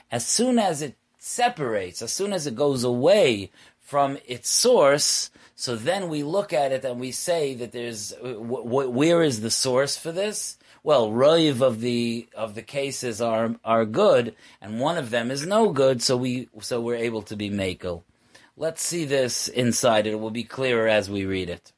As 0.09 0.25
soon 0.25 0.59
as 0.59 0.81
it 0.81 0.95
separates, 1.17 2.01
as 2.01 2.11
soon 2.11 2.33
as 2.33 2.47
it 2.47 2.55
goes 2.55 2.83
away 2.83 3.51
from 3.79 4.17
its 4.25 4.49
source, 4.49 5.29
so 5.55 5.75
then 5.75 6.09
we 6.09 6.23
look 6.23 6.53
at 6.53 6.71
it 6.71 6.85
and 6.85 6.99
we 6.99 7.11
say 7.11 7.53
that 7.55 7.71
there's 7.71 8.13
where 8.21 9.21
is 9.21 9.41
the 9.41 9.51
source 9.51 9.97
for 9.97 10.11
this? 10.11 10.57
Well, 10.83 11.11
roiv 11.11 11.61
of 11.61 11.79
the 11.81 12.27
of 12.35 12.55
the 12.55 12.63
cases 12.63 13.21
are 13.21 13.55
are 13.63 13.85
good, 13.85 14.35
and 14.59 14.79
one 14.79 14.97
of 14.97 15.11
them 15.11 15.29
is 15.29 15.45
no 15.45 15.71
good. 15.71 16.01
So 16.01 16.17
we 16.17 16.49
so 16.59 16.81
we're 16.81 16.95
able 16.95 17.21
to 17.23 17.35
be 17.35 17.49
makel. 17.51 18.03
Let's 18.57 18.81
see 18.81 19.05
this 19.05 19.47
inside. 19.47 20.07
It 20.07 20.19
will 20.19 20.31
be 20.31 20.43
clearer 20.43 20.87
as 20.87 21.09
we 21.09 21.25
read 21.25 21.49
it. 21.49 21.71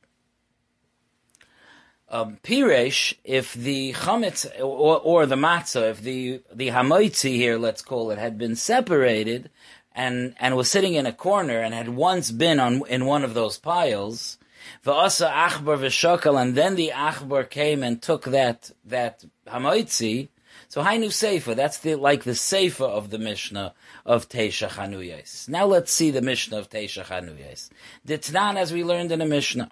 Um, 2.10 2.38
piresh, 2.44 3.16
if 3.24 3.54
the 3.54 3.94
chametz 3.94 4.46
or, 4.60 5.00
or 5.00 5.26
the 5.26 5.36
matzah, 5.36 5.90
if 5.92 6.02
the 6.02 6.42
the 6.54 6.68
hamoitzi 6.68 7.36
here, 7.36 7.58
let's 7.58 7.82
call 7.82 8.12
it, 8.12 8.20
had 8.20 8.38
been 8.38 8.56
separated, 8.56 9.50
and 9.94 10.36
and 10.40 10.56
was 10.56 10.72
sitting 10.72 10.94
in 10.94 11.06
a 11.06 11.12
corner 11.12 11.60
and 11.60 11.74
had 11.74 11.90
once 11.90 12.32
been 12.32 12.60
on 12.60 12.84
in 12.88 13.06
one 13.06 13.24
of 13.24 13.34
those 13.34 13.58
piles. 13.58 14.38
V'asa 14.86 15.32
achbar 15.32 15.78
v'shokal, 15.78 16.42
and 16.42 16.56
then 16.56 16.76
the 16.76 16.92
achbar 16.94 17.50
came 17.50 17.84
and 17.84 18.02
took 18.02 18.26
that 18.26 18.72
that 18.86 19.24
hamoitzi. 19.48 20.28
So 20.68 20.84
hainu 20.84 21.08
seifa. 21.08 21.56
That's 21.56 21.78
the 21.78 21.96
like 21.96 22.24
the 22.24 22.32
seifa 22.32 22.82
of 22.82 23.10
the 23.10 23.18
Mishnah 23.18 23.74
of 24.06 24.28
Teisha 24.28 24.70
Chanuyos. 24.70 25.48
Now 25.48 25.66
let's 25.66 25.92
see 25.92 26.12
the 26.12 26.22
Mishnah 26.22 26.58
of 26.58 26.70
Teisha 26.70 27.06
Chanuyos. 27.06 27.70
Ditnan, 28.06 28.58
as 28.58 28.74
we 28.74 28.84
learned 28.84 29.12
in 29.12 29.20
the 29.20 29.26
Mishnah. 29.26 29.72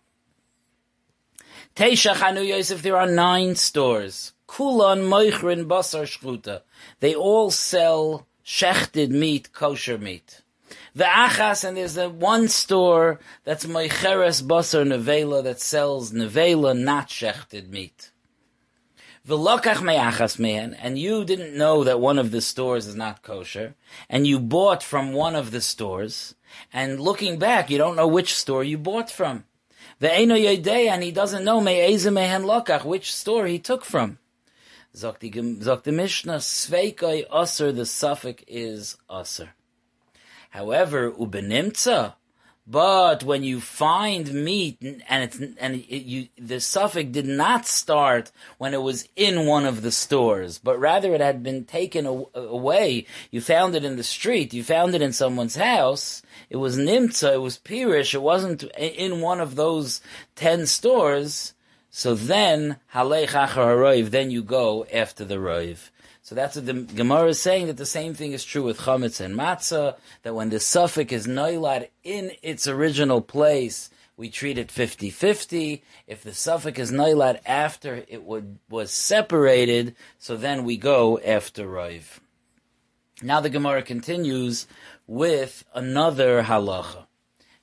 Teisha 1.76 2.14
Chanuyos. 2.14 2.72
If 2.72 2.82
there 2.82 2.96
are 2.96 3.08
nine 3.08 3.56
stores, 3.56 4.34
kulan 4.48 5.00
moichrin 5.00 5.66
basar 5.66 6.04
shchuta, 6.04 6.62
they 7.00 7.16
all 7.16 7.52
sell 7.52 8.28
shechted 8.46 9.10
meat, 9.10 9.52
kosher 9.52 9.98
meat. 9.98 10.41
The 10.94 11.06
achas, 11.06 11.64
and 11.64 11.78
there's 11.78 11.96
a 11.96 12.10
one 12.10 12.50
store 12.50 13.20
that's 13.46 13.66
Moicheres 13.66 14.44
Basar 14.44 14.86
Nevela 14.86 15.42
that 15.44 15.62
sells 15.62 16.12
Nevela, 16.12 16.78
not 16.78 17.08
shechted 17.08 17.70
meat. 17.70 18.12
V'lokach 19.26 19.82
me'achas 19.82 20.38
mehen, 20.38 20.76
and 20.82 21.00
you 21.00 21.24
didn't 21.24 21.56
know 21.56 21.86
that 21.86 22.02
one 22.02 22.20
of 22.20 22.32
the 22.32 22.42
stores 22.42 22.88
is 22.88 22.96
not 22.96 23.22
kosher, 23.22 23.76
and 24.10 24.28
you 24.28 24.38
bought 24.38 24.84
from 24.84 25.14
one 25.14 25.36
of 25.36 25.52
the 25.52 25.62
stores, 25.62 26.36
and 26.74 27.00
looking 27.00 27.40
back, 27.40 27.70
you 27.70 27.78
don't 27.78 27.96
know 27.96 28.08
which 28.08 28.34
store 28.34 28.64
you 28.64 28.78
bought 28.78 29.10
from. 29.10 29.46
Ve'eno 30.02 30.36
yedei, 30.36 30.90
and 30.90 31.04
he 31.04 31.12
doesn't 31.12 31.46
know 31.46 31.62
me'eze 31.62 32.12
mehen 32.12 32.44
lokach, 32.44 32.84
which 32.84 33.14
store 33.14 33.46
he 33.46 33.60
took 33.60 33.86
from. 33.86 34.18
Sagt 34.94 35.22
die 35.22 35.92
Mishnah, 35.92 36.40
Sveikoi 36.40 37.30
Osir, 37.30 37.74
the 37.74 37.86
suffix 37.86 38.44
is 38.46 38.98
Osir. 39.10 39.50
However, 40.52 41.12
Ubenimtza, 41.12 42.14
but 42.68 43.24
when 43.24 43.44
you 43.44 43.60
find 43.60 44.34
meat 44.34 44.78
and 44.82 45.24
it's 45.24 45.40
and 45.60 45.76
it, 45.76 46.04
you 46.04 46.28
the 46.38 46.60
suffix 46.60 47.10
did 47.12 47.26
not 47.26 47.66
start 47.66 48.32
when 48.58 48.74
it 48.74 48.82
was 48.82 49.08
in 49.16 49.48
one 49.48 49.66
of 49.66 49.82
the 49.82 49.92
stores, 49.92 50.60
but 50.60 50.80
rather 50.80 51.14
it 51.14 51.22
had 51.22 51.42
been 51.42 51.66
taken 51.66 52.06
away. 52.36 53.06
You 53.32 53.42
found 53.42 53.76
it 53.76 53.84
in 53.84 53.96
the 53.96 54.04
street. 54.04 54.54
You 54.54 54.64
found 54.64 54.94
it 54.94 55.02
in 55.02 55.12
someone's 55.12 55.56
house. 55.56 56.22
It 56.50 56.58
was 56.58 56.78
nimtza. 56.78 57.34
It 57.34 57.42
was 57.42 57.58
pirish. 57.58 58.14
It 58.14 58.22
wasn't 58.22 58.64
in 58.78 59.22
one 59.22 59.42
of 59.42 59.56
those 59.56 60.00
ten 60.36 60.68
stores. 60.68 61.54
So 61.90 62.14
then, 62.14 62.78
achar 62.94 64.10
then 64.10 64.32
you 64.32 64.44
go 64.44 64.86
after 64.94 65.26
the 65.26 65.36
roiv. 65.36 65.90
So 66.32 66.36
that's 66.36 66.56
what 66.56 66.66
the 66.66 66.76
Gemara 66.76 67.28
is 67.28 67.42
saying, 67.42 67.68
that 67.68 67.76
the 67.76 67.86
same 67.86 68.14
thing 68.14 68.32
is 68.32 68.46
true 68.46 68.64
with 68.64 68.78
chametz 68.78 69.20
and 69.20 69.36
matzah, 69.36 69.98
that 70.24 70.34
when 70.34 70.50
the 70.50 70.62
suffix 70.62 71.12
is 71.12 71.28
noilad 71.28 71.90
in 72.06 72.32
its 72.42 72.70
original 72.70 73.20
place, 73.20 73.90
we 74.16 74.30
treat 74.30 74.58
it 74.58 74.70
50-50. 74.70 75.82
If 76.08 76.24
the 76.24 76.34
suffix 76.34 76.80
is 76.80 76.90
noilad 76.90 77.42
after 77.46 78.06
it 78.08 78.24
would, 78.24 78.60
was 78.70 78.92
separated, 78.92 79.94
so 80.20 80.38
then 80.38 80.64
we 80.64 80.78
go 80.78 81.20
after 81.20 81.68
roiv. 81.68 82.22
Now 83.22 83.42
the 83.42 83.50
Gemara 83.50 83.82
continues 83.82 84.68
with 85.08 85.66
another 85.74 86.44
halacha. 86.44 87.08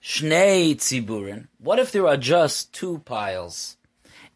Shnei 0.02 0.76
tziburin. 0.76 1.48
What 1.56 1.78
if 1.78 1.90
there 1.90 2.06
are 2.06 2.18
just 2.18 2.74
two 2.74 2.98
piles? 2.98 3.78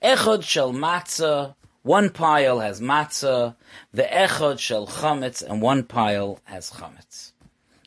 Echod 0.02 0.42
shel 0.42 0.72
matzah, 0.72 1.54
one 1.82 2.10
pile 2.10 2.60
has 2.60 2.80
matzah, 2.80 3.56
the 3.92 4.04
echod 4.04 4.58
shel 4.58 4.86
chametz, 4.86 5.42
and 5.42 5.60
one 5.60 5.82
pile 5.82 6.38
has 6.44 6.70
chametz. 6.70 7.32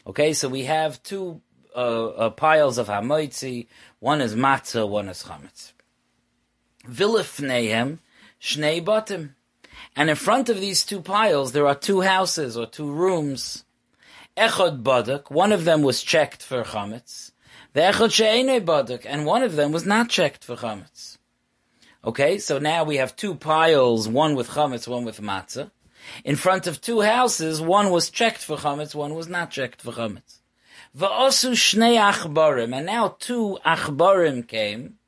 Okay, 0.06 0.34
so 0.34 0.50
we 0.50 0.64
have 0.64 1.02
two 1.02 1.42
uh, 1.76 2.08
uh, 2.08 2.30
piles 2.30 2.78
of 2.78 2.88
hamoitzi, 2.88 3.68
one 4.00 4.22
is 4.22 4.36
matzah, 4.36 4.88
one 4.88 5.08
is 5.08 5.24
chametz. 5.24 5.72
Vilifnehem, 6.88 8.00
shnei 8.42 8.84
batim. 8.84 9.32
And 9.96 10.10
in 10.10 10.16
front 10.16 10.50
of 10.50 10.60
these 10.60 10.86
two 10.86 11.02
piles, 11.02 11.54
there 11.54 11.68
are 11.68 11.76
two 11.76 12.02
houses 12.02 12.58
or 12.58 12.66
two 12.66 12.92
rooms. 12.92 13.64
Echod 14.38 14.84
badak, 14.84 15.32
one 15.32 15.54
of 15.54 15.64
them 15.64 15.82
was 15.82 16.04
checked 16.04 16.44
for 16.44 16.64
chametz. 16.64 17.32
The 17.74 17.82
echod 17.82 18.12
she'ene 18.12 18.66
badak, 18.66 19.06
and 19.06 19.26
one 19.26 19.42
of 19.42 19.56
them 19.56 19.72
was 19.72 19.86
not 19.86 20.10
checked 20.10 20.44
for 20.44 20.58
chametz. 20.58 21.15
Okay, 22.06 22.38
so 22.38 22.60
now 22.60 22.84
we 22.84 22.98
have 22.98 23.16
two 23.16 23.34
piles, 23.34 24.08
one 24.08 24.36
with 24.36 24.50
chametz, 24.50 24.88
one 24.88 25.06
with 25.06 25.20
matzah. 25.20 25.72
In 26.24 26.36
front 26.36 26.68
of 26.68 26.80
two 26.80 27.02
houses, 27.02 27.60
one 27.60 27.90
was 27.90 28.12
checked 28.12 28.44
for 28.44 28.58
chametz, 28.58 28.94
one 28.94 29.16
was 29.16 29.28
not 29.28 29.50
checked 29.50 29.82
for 29.82 29.92
chametz. 29.92 30.38
Va'osu 30.96 31.54
shnei 31.54 31.98
achbarim, 31.98 32.78
and 32.78 32.86
now 32.86 33.16
two 33.18 33.58
achbarim 33.66 34.48
came. 34.48 35.00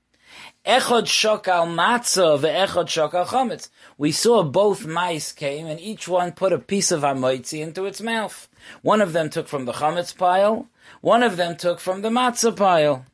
Echod 0.66 1.04
shokal 1.04 1.68
matzah 1.68 2.40
ve'echod 2.40 2.88
shokal 2.88 3.28
chametz. 3.28 3.70
We 4.00 4.12
saw 4.12 4.42
both 4.42 4.88
mice 4.88 5.32
came, 5.32 5.68
and 5.68 5.80
each 5.80 6.08
one 6.08 6.32
put 6.32 6.52
a 6.52 6.58
piece 6.58 6.92
of 6.92 7.04
amoitzi 7.04 7.62
into 7.62 7.86
its 7.86 8.02
mouth. 8.02 8.50
One 8.82 9.02
of 9.02 9.14
them 9.14 9.30
took 9.30 9.48
from 9.48 9.66
the 9.66 9.74
chametz 9.74 10.18
pile, 10.18 10.68
one 11.02 11.22
of 11.22 11.38
them 11.38 11.58
took 11.58 11.80
from 11.80 12.02
the 12.02 12.10
matzah 12.10 12.58
pile. 12.58 13.06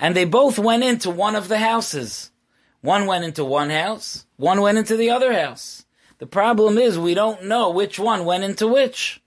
And 0.00 0.16
they 0.16 0.24
both 0.24 0.58
went 0.58 0.82
into 0.82 1.10
one 1.10 1.36
of 1.36 1.46
the 1.46 1.58
houses. 1.58 2.31
One 2.82 3.06
went 3.06 3.24
into 3.24 3.44
one 3.44 3.70
house, 3.70 4.26
one 4.36 4.60
went 4.60 4.76
into 4.76 4.96
the 4.96 5.10
other 5.10 5.32
house. 5.32 5.86
The 6.18 6.26
problem 6.26 6.78
is 6.78 6.98
we 6.98 7.14
don't 7.14 7.44
know 7.44 7.70
which 7.70 7.96
one 7.96 8.24
went 8.24 8.42
into 8.42 8.66
which. 8.66 9.22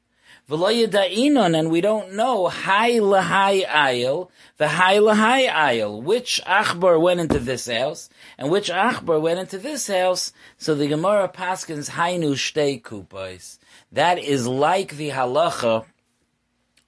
and 0.50 1.72
we 1.72 1.82
don't 1.82 2.14
know 2.14 2.48
high 2.50 3.00
lahai 3.00 3.66
ayil, 3.66 4.30
the 4.58 4.68
high 4.68 4.98
lahai 4.98 5.50
ayil, 5.50 6.04
which 6.04 6.42
achbar 6.46 7.00
went 7.02 7.22
into 7.22 7.40
this 7.40 7.68
house, 7.68 8.10
and 8.38 8.52
which 8.52 8.70
achbar 8.70 9.22
went 9.22 9.40
into 9.40 9.58
this 9.58 9.88
house, 9.88 10.34
so 10.58 10.76
the 10.76 10.88
Gemara 10.88 11.30
paskins 11.30 11.92
hainu 11.92 12.34
shtei 12.34 12.82
kupais. 12.82 13.58
That 13.90 14.20
is 14.20 14.46
like 14.46 14.98
the 14.98 15.12
halacha 15.12 15.86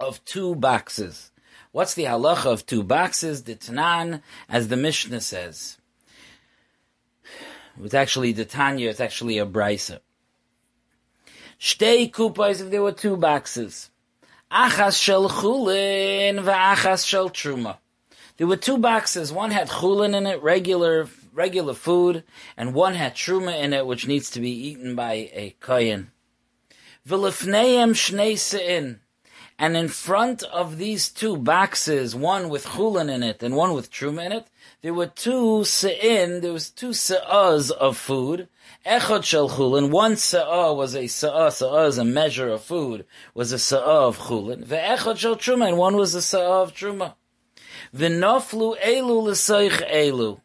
of 0.01 0.23
two 0.25 0.53
boxes. 0.55 1.31
What's 1.71 1.93
the 1.93 2.03
halacha 2.03 2.51
of 2.51 2.65
two 2.65 2.83
boxes? 2.83 3.43
The 3.43 3.55
Tanan, 3.55 4.21
as 4.49 4.67
the 4.67 4.77
Mishnah 4.77 5.21
says. 5.21 5.76
It's 7.83 7.93
actually 7.93 8.31
the 8.31 8.45
Tanya, 8.45 8.89
it's 8.89 8.99
actually 8.99 9.37
a 9.37 9.45
brisa. 9.45 9.99
Shtei 11.59 12.11
kupas 12.11 12.61
if 12.61 12.69
there 12.71 12.83
were 12.83 12.91
two 12.91 13.17
boxes. 13.17 13.89
Achas 14.51 15.01
shel 15.01 15.29
chulin 15.29 16.43
v'achas 16.43 17.05
shel 17.05 17.29
truma. 17.29 17.77
There 18.37 18.47
were 18.47 18.57
two 18.57 18.77
boxes. 18.77 19.31
One 19.31 19.51
had 19.51 19.67
chulin 19.67 20.15
in 20.15 20.27
it, 20.27 20.41
regular 20.41 21.07
regular 21.33 21.73
food, 21.73 22.23
and 22.55 22.73
one 22.73 22.95
had 22.95 23.15
truma 23.15 23.61
in 23.61 23.73
it, 23.73 23.85
which 23.85 24.07
needs 24.07 24.29
to 24.31 24.39
be 24.39 24.49
eaten 24.49 24.95
by 24.95 25.29
a 25.33 25.55
kohen. 25.59 26.11
V'lefneim 27.07 27.91
shnei 27.91 28.33
se'in. 28.37 28.99
And 29.59 29.75
in 29.75 29.87
front 29.87 30.43
of 30.43 30.77
these 30.77 31.09
two 31.09 31.35
boxes, 31.35 32.15
one 32.15 32.49
with 32.49 32.65
chulin 32.65 33.09
in 33.09 33.23
it 33.23 33.41
and 33.41 33.55
one 33.55 33.73
with 33.73 33.91
truma 33.91 34.25
in 34.27 34.31
it, 34.31 34.47
there 34.81 34.93
were 34.93 35.07
two 35.07 35.63
se'in, 35.63 36.41
there 36.41 36.53
was 36.53 36.69
two 36.69 36.89
se'ahs 36.89 37.71
of 37.71 37.97
food. 37.97 38.47
Echad 38.85 39.23
shel 39.23 39.49
chulin, 39.49 39.89
one 39.89 40.13
se'ah 40.13 40.75
was 40.75 40.95
a 40.95 41.07
se'ah, 41.07 41.51
se'ah 41.51 41.87
is 41.87 41.97
a 41.97 42.05
measure 42.05 42.49
of 42.49 42.63
food, 42.63 43.05
was 43.33 43.51
a 43.51 43.57
se'ah 43.57 44.07
of 44.07 44.17
chulin. 44.17 44.63
Ve'echad 44.63 45.17
shel 45.17 45.35
truma, 45.35 45.67
and 45.67 45.77
one 45.77 45.95
was 45.95 46.13
a 46.13 46.21
se'ah 46.21 46.63
of 46.63 46.73
truma. 46.73 47.15
V'noflu 47.95 48.79
elu 48.81 49.23
l'soich 49.23 49.81
elu. 49.91 50.39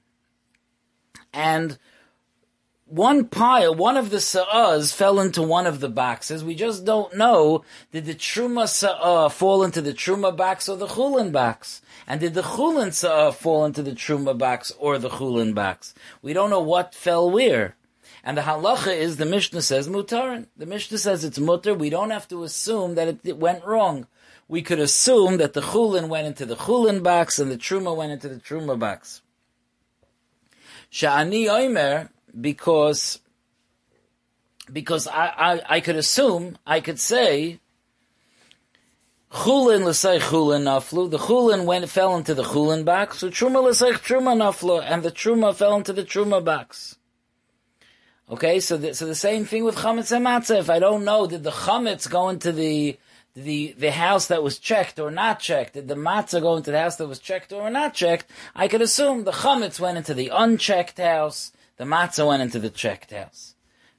And 1.34 1.78
one 2.86 3.24
pile, 3.26 3.74
one 3.74 3.96
of 3.96 4.10
the 4.10 4.20
sa'ahs 4.20 4.92
fell 4.92 5.18
into 5.18 5.42
one 5.42 5.66
of 5.66 5.80
the 5.80 5.88
boxes. 5.88 6.44
We 6.44 6.54
just 6.54 6.84
don't 6.84 7.16
know, 7.16 7.64
did 7.90 8.04
the 8.04 8.14
truma 8.14 8.68
sa'ah 8.68 9.30
fall 9.30 9.62
into 9.62 9.80
the 9.80 9.94
truma 9.94 10.36
box 10.36 10.68
or 10.68 10.76
the 10.76 10.86
chulin 10.86 11.32
box? 11.32 11.81
And 12.06 12.20
did 12.20 12.34
the 12.34 12.42
chulin 12.42 12.92
sa'ah 12.92 13.28
uh, 13.28 13.32
fall 13.32 13.64
into 13.64 13.82
the 13.82 13.92
truma 13.92 14.36
box 14.36 14.72
or 14.78 14.98
the 14.98 15.08
chulin 15.08 15.54
box? 15.54 15.94
We 16.20 16.32
don't 16.32 16.50
know 16.50 16.60
what 16.60 16.94
fell 16.94 17.30
where. 17.30 17.76
And 18.24 18.36
the 18.36 18.42
halacha 18.42 18.94
is, 18.96 19.16
the 19.16 19.26
Mishnah 19.26 19.62
says 19.62 19.88
mutarin. 19.88 20.46
The 20.56 20.66
Mishnah 20.66 20.98
says 20.98 21.24
it's 21.24 21.38
mutar. 21.38 21.76
We 21.76 21.90
don't 21.90 22.10
have 22.10 22.28
to 22.28 22.44
assume 22.44 22.94
that 22.94 23.08
it, 23.08 23.20
it 23.24 23.38
went 23.38 23.64
wrong. 23.64 24.06
We 24.48 24.62
could 24.62 24.80
assume 24.80 25.38
that 25.38 25.54
the 25.54 25.62
chulin 25.62 26.08
went 26.08 26.26
into 26.26 26.44
the 26.44 26.56
chulin 26.56 27.02
box 27.02 27.38
and 27.38 27.50
the 27.50 27.56
truma 27.56 27.96
went 27.96 28.12
into 28.12 28.28
the 28.28 28.36
truma 28.36 28.78
box. 28.78 29.22
Sha'ani 30.92 31.46
oimer, 31.46 32.10
because 32.38 33.20
because 34.72 35.06
I, 35.06 35.26
I, 35.26 35.62
I 35.76 35.80
could 35.80 35.96
assume, 35.96 36.58
I 36.66 36.80
could 36.80 37.00
say, 37.00 37.60
Chulin 39.32 39.84
l'say 39.84 40.18
chulin 40.18 40.64
naflu. 40.64 41.10
The 41.10 41.18
chulin 41.18 41.64
went 41.64 41.88
fell 41.88 42.16
into 42.16 42.34
the 42.34 42.42
chulin 42.42 42.84
box. 42.84 43.18
So 43.18 43.30
truma 43.30 43.62
l'say 43.62 43.92
truma 43.92 44.36
naflu, 44.36 44.82
and 44.84 45.02
the 45.02 45.10
truma 45.10 45.54
fell 45.54 45.76
into 45.76 45.92
the 45.92 46.04
truma 46.04 46.44
box. 46.44 46.96
Okay, 48.30 48.60
so 48.60 48.76
the, 48.76 48.94
so 48.94 49.06
the 49.06 49.14
same 49.14 49.44
thing 49.44 49.64
with 49.64 49.76
chametz 49.76 50.14
and 50.14 50.24
matzah. 50.24 50.58
If 50.58 50.70
I 50.70 50.78
don't 50.78 51.04
know, 51.04 51.26
did 51.26 51.42
the 51.42 51.50
chametz 51.50 52.08
go 52.08 52.28
into 52.28 52.52
the 52.52 52.98
the 53.34 53.74
the 53.78 53.90
house 53.90 54.26
that 54.26 54.42
was 54.42 54.58
checked 54.58 54.98
or 54.98 55.10
not 55.10 55.40
checked? 55.40 55.74
Did 55.74 55.88
the 55.88 55.94
matzah 55.94 56.42
go 56.42 56.56
into 56.56 56.70
the 56.70 56.80
house 56.80 56.96
that 56.96 57.08
was 57.08 57.18
checked 57.18 57.52
or 57.52 57.70
not 57.70 57.94
checked? 57.94 58.26
I 58.54 58.68
could 58.68 58.82
assume 58.82 59.24
the 59.24 59.32
chametz 59.32 59.80
went 59.80 59.96
into 59.96 60.14
the 60.14 60.28
unchecked 60.28 60.98
house 60.98 61.52
the 61.82 61.84
matzah 61.84 62.26
went 62.26 62.42
into 62.42 62.58
the 62.58 62.70
checked 62.70 63.10
house. 63.12 63.54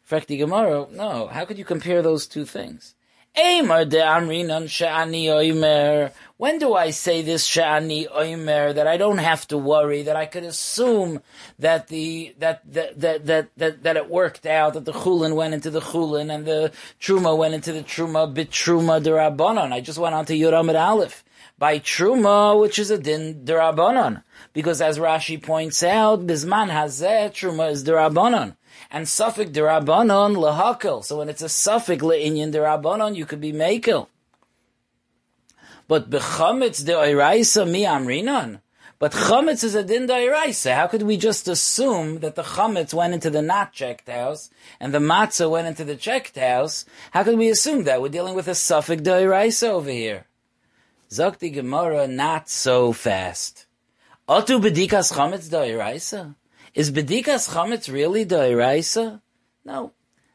Frekti 0.09 0.37
Gemara, 0.37 0.87
no. 0.91 1.27
How 1.27 1.43
could 1.43 1.57
you 1.57 1.65
compare 1.65 2.01
those 2.01 2.27
two 2.27 2.45
things? 2.45 2.95
When 3.35 3.79
do 6.59 6.73
I 6.75 6.91
say 6.91 7.23
this 7.23 7.45
she'ani 7.45 8.05
oimer 8.05 8.75
that 8.75 8.85
I 8.87 8.97
don't 8.97 9.17
have 9.17 9.47
to 9.47 9.57
worry 9.57 10.03
that 10.03 10.15
I 10.15 10.27
could 10.27 10.43
assume 10.43 11.19
that 11.57 11.87
the 11.87 12.35
that 12.37 12.61
that 12.71 12.99
that 12.99 13.25
that 13.25 13.49
that, 13.57 13.81
that 13.83 13.97
it 13.97 14.07
worked 14.07 14.45
out 14.45 14.73
that 14.73 14.85
the 14.85 14.91
chulin 14.91 15.35
went 15.35 15.55
into 15.55 15.71
the 15.71 15.79
chulin 15.81 16.31
and 16.31 16.45
the 16.45 16.71
truma 17.01 17.35
went 17.35 17.55
into 17.55 17.73
the 17.73 17.81
truma 17.81 18.31
bit 18.31 18.51
truma. 18.51 19.71
I 19.71 19.81
just 19.81 19.97
went 19.97 20.13
on 20.13 20.25
to 20.27 20.33
Yoram 20.33 20.71
Aleph 20.79 21.23
by 21.57 21.79
truma, 21.79 22.59
which 22.61 22.77
is 22.77 22.91
a 22.91 22.99
din 22.99 23.45
derabanan. 23.45 24.21
Because 24.53 24.79
as 24.79 24.99
Rashi 24.99 25.41
points 25.41 25.81
out, 25.81 26.27
bisman 26.27 26.69
hazeh 26.69 27.31
truma 27.31 27.71
is 27.71 27.83
derabanan. 27.83 28.57
And 28.93 29.09
suffix 29.09 29.51
derabanan 29.51 30.37
lahakel. 30.37 31.03
So 31.03 31.17
when 31.17 31.27
it's 31.27 31.41
a 31.41 31.49
suffix 31.49 32.03
le'inyan 32.03 32.53
derabanan, 32.53 33.15
you 33.15 33.25
could 33.25 33.41
be 33.41 33.51
makel. 33.51 34.07
But 35.87 36.09
bechametz 36.09 36.83
de'oiraisa 36.85 37.69
mi 37.69 37.83
amrinan. 37.83 38.61
But 38.99 39.11
chametz 39.11 39.65
is 39.65 39.75
a 39.75 39.83
din 39.83 40.07
da'iraisa. 40.07 40.75
How 40.75 40.87
could 40.87 41.01
we 41.01 41.17
just 41.17 41.49
assume 41.49 42.19
that 42.19 42.35
the 42.35 42.43
chametz 42.43 42.93
went 42.93 43.13
into 43.13 43.29
the 43.29 43.41
not 43.41 43.73
checked 43.73 44.07
house 44.07 44.49
and 44.79 44.93
the 44.93 44.99
matzah 44.99 45.49
went 45.49 45.67
into 45.67 45.83
the 45.83 45.97
checked 45.97 46.37
house? 46.37 46.85
How 47.11 47.23
could 47.25 47.37
we 47.37 47.49
assume 47.49 47.83
that? 47.83 48.01
We're 48.01 48.07
dealing 48.07 48.35
with 48.35 48.47
a 48.47 48.55
suffix 48.55 49.01
da'iraisa 49.01 49.69
over 49.69 49.89
here. 49.89 50.27
Zakti 51.09 51.51
Gemara, 51.51 52.07
not 52.07 52.47
so 52.47 52.93
fast. 52.93 53.65
Otu 54.29 54.61
bedikas 54.61 55.11
chametz 55.11 55.49
da'iraisa? 55.49 56.35
Is 56.73 56.91
bedikas 56.91 57.53
chametz 57.53 57.91
really 57.91 58.25
da'iraisa? 58.25 59.21
No. 59.63 59.91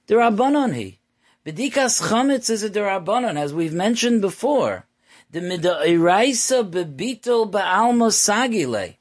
Derabanan 0.06 0.72
he. 0.72 1.00
Bedikas 1.44 2.08
chametz 2.08 2.48
is 2.48 2.62
a 2.62 2.70
derabanan, 2.70 3.36
as 3.36 3.52
we've 3.52 3.72
mentioned 3.72 4.20
before. 4.20 4.86
The 5.32 5.40
mida'iraisa 5.40 6.70
bebitul 6.70 7.50
ba'alma 7.50 8.12
sagile. 8.12 8.96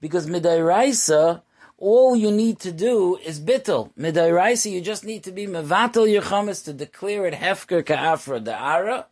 Because 0.00 0.26
mida'iraisa, 0.26 1.42
all 1.76 2.16
you 2.16 2.30
need 2.30 2.58
to 2.60 2.72
do 2.72 3.16
is 3.16 3.38
bittel. 3.38 3.92
Mida'iraisa, 3.98 4.70
you 4.70 4.80
just 4.80 5.04
need 5.04 5.22
to 5.24 5.30
be 5.30 5.46
mevatel 5.46 6.10
your 6.10 6.22
chametz 6.22 6.64
to 6.64 6.72
declare 6.72 7.26
it 7.26 7.34
hefker 7.34 7.84
ka'afra 7.84 8.42
da'ara, 8.42 9.04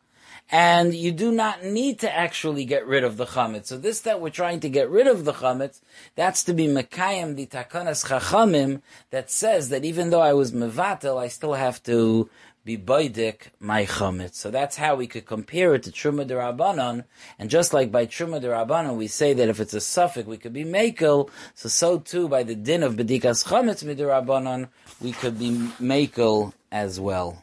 and 0.51 0.95
you 0.95 1.11
do 1.11 1.33
not 1.33 1.65
need 1.65 1.99
to 2.01 2.15
actually 2.15 2.65
get 2.65 2.87
rid 2.87 3.03
of 3.03 3.17
the 3.17 3.27
chametz. 3.27 3.67
So 3.67 3.79
this 3.79 4.01
that 4.03 4.21
we're 4.21 4.31
trying 4.31 4.61
to 4.61 4.69
get 4.69 4.89
rid 4.89 5.07
of 5.07 5.25
the 5.25 5.33
chametz, 5.33 5.81
that's 6.15 6.45
to 6.45 6.55
be 6.55 6.69
mekayim 6.69 7.35
the 7.35 7.47
takanas 7.47 8.07
chachamim 8.07 8.83
that 9.11 9.31
says 9.31 9.71
that 9.71 9.85
even 9.85 10.11
though 10.11 10.21
I 10.21 10.35
was 10.35 10.53
mevatel, 10.53 11.19
I 11.19 11.29
still 11.29 11.55
have 11.55 11.83
to 11.85 12.31
be 12.65 12.77
boidik 12.77 13.49
my 13.61 13.87
chametz. 13.87 14.35
So 14.35 14.51
that's 14.51 14.77
how 14.77 14.97
we 14.97 15.07
could 15.07 15.27
compare 15.27 15.75
it 15.75 15.85
to 15.85 15.91
truma 15.91 16.29
derabanan. 16.29 17.05
And 17.39 17.51
just 17.51 17.73
like 17.73 17.91
by 17.91 18.07
truma 18.07 18.41
derabanan, 18.43 18.97
we 18.97 19.07
say 19.07 19.33
that 19.35 19.49
if 19.49 19.61
it's 19.61 19.75
a 19.75 19.81
suffix, 19.81 20.27
we 20.27 20.37
could 20.37 20.53
be 20.53 20.65
makel. 20.65 21.31
So 21.55 21.69
so 21.69 21.99
too 21.99 22.29
by 22.29 22.43
the 22.45 22.55
din 22.55 22.83
of 22.83 22.95
bedikas 22.95 23.47
chametz 23.47 23.85
midirabanan, 23.85 24.69
we 25.01 25.13
could 25.13 25.39
be 25.39 25.51
makel 25.81 26.53
as 26.71 27.01
well. 27.01 27.43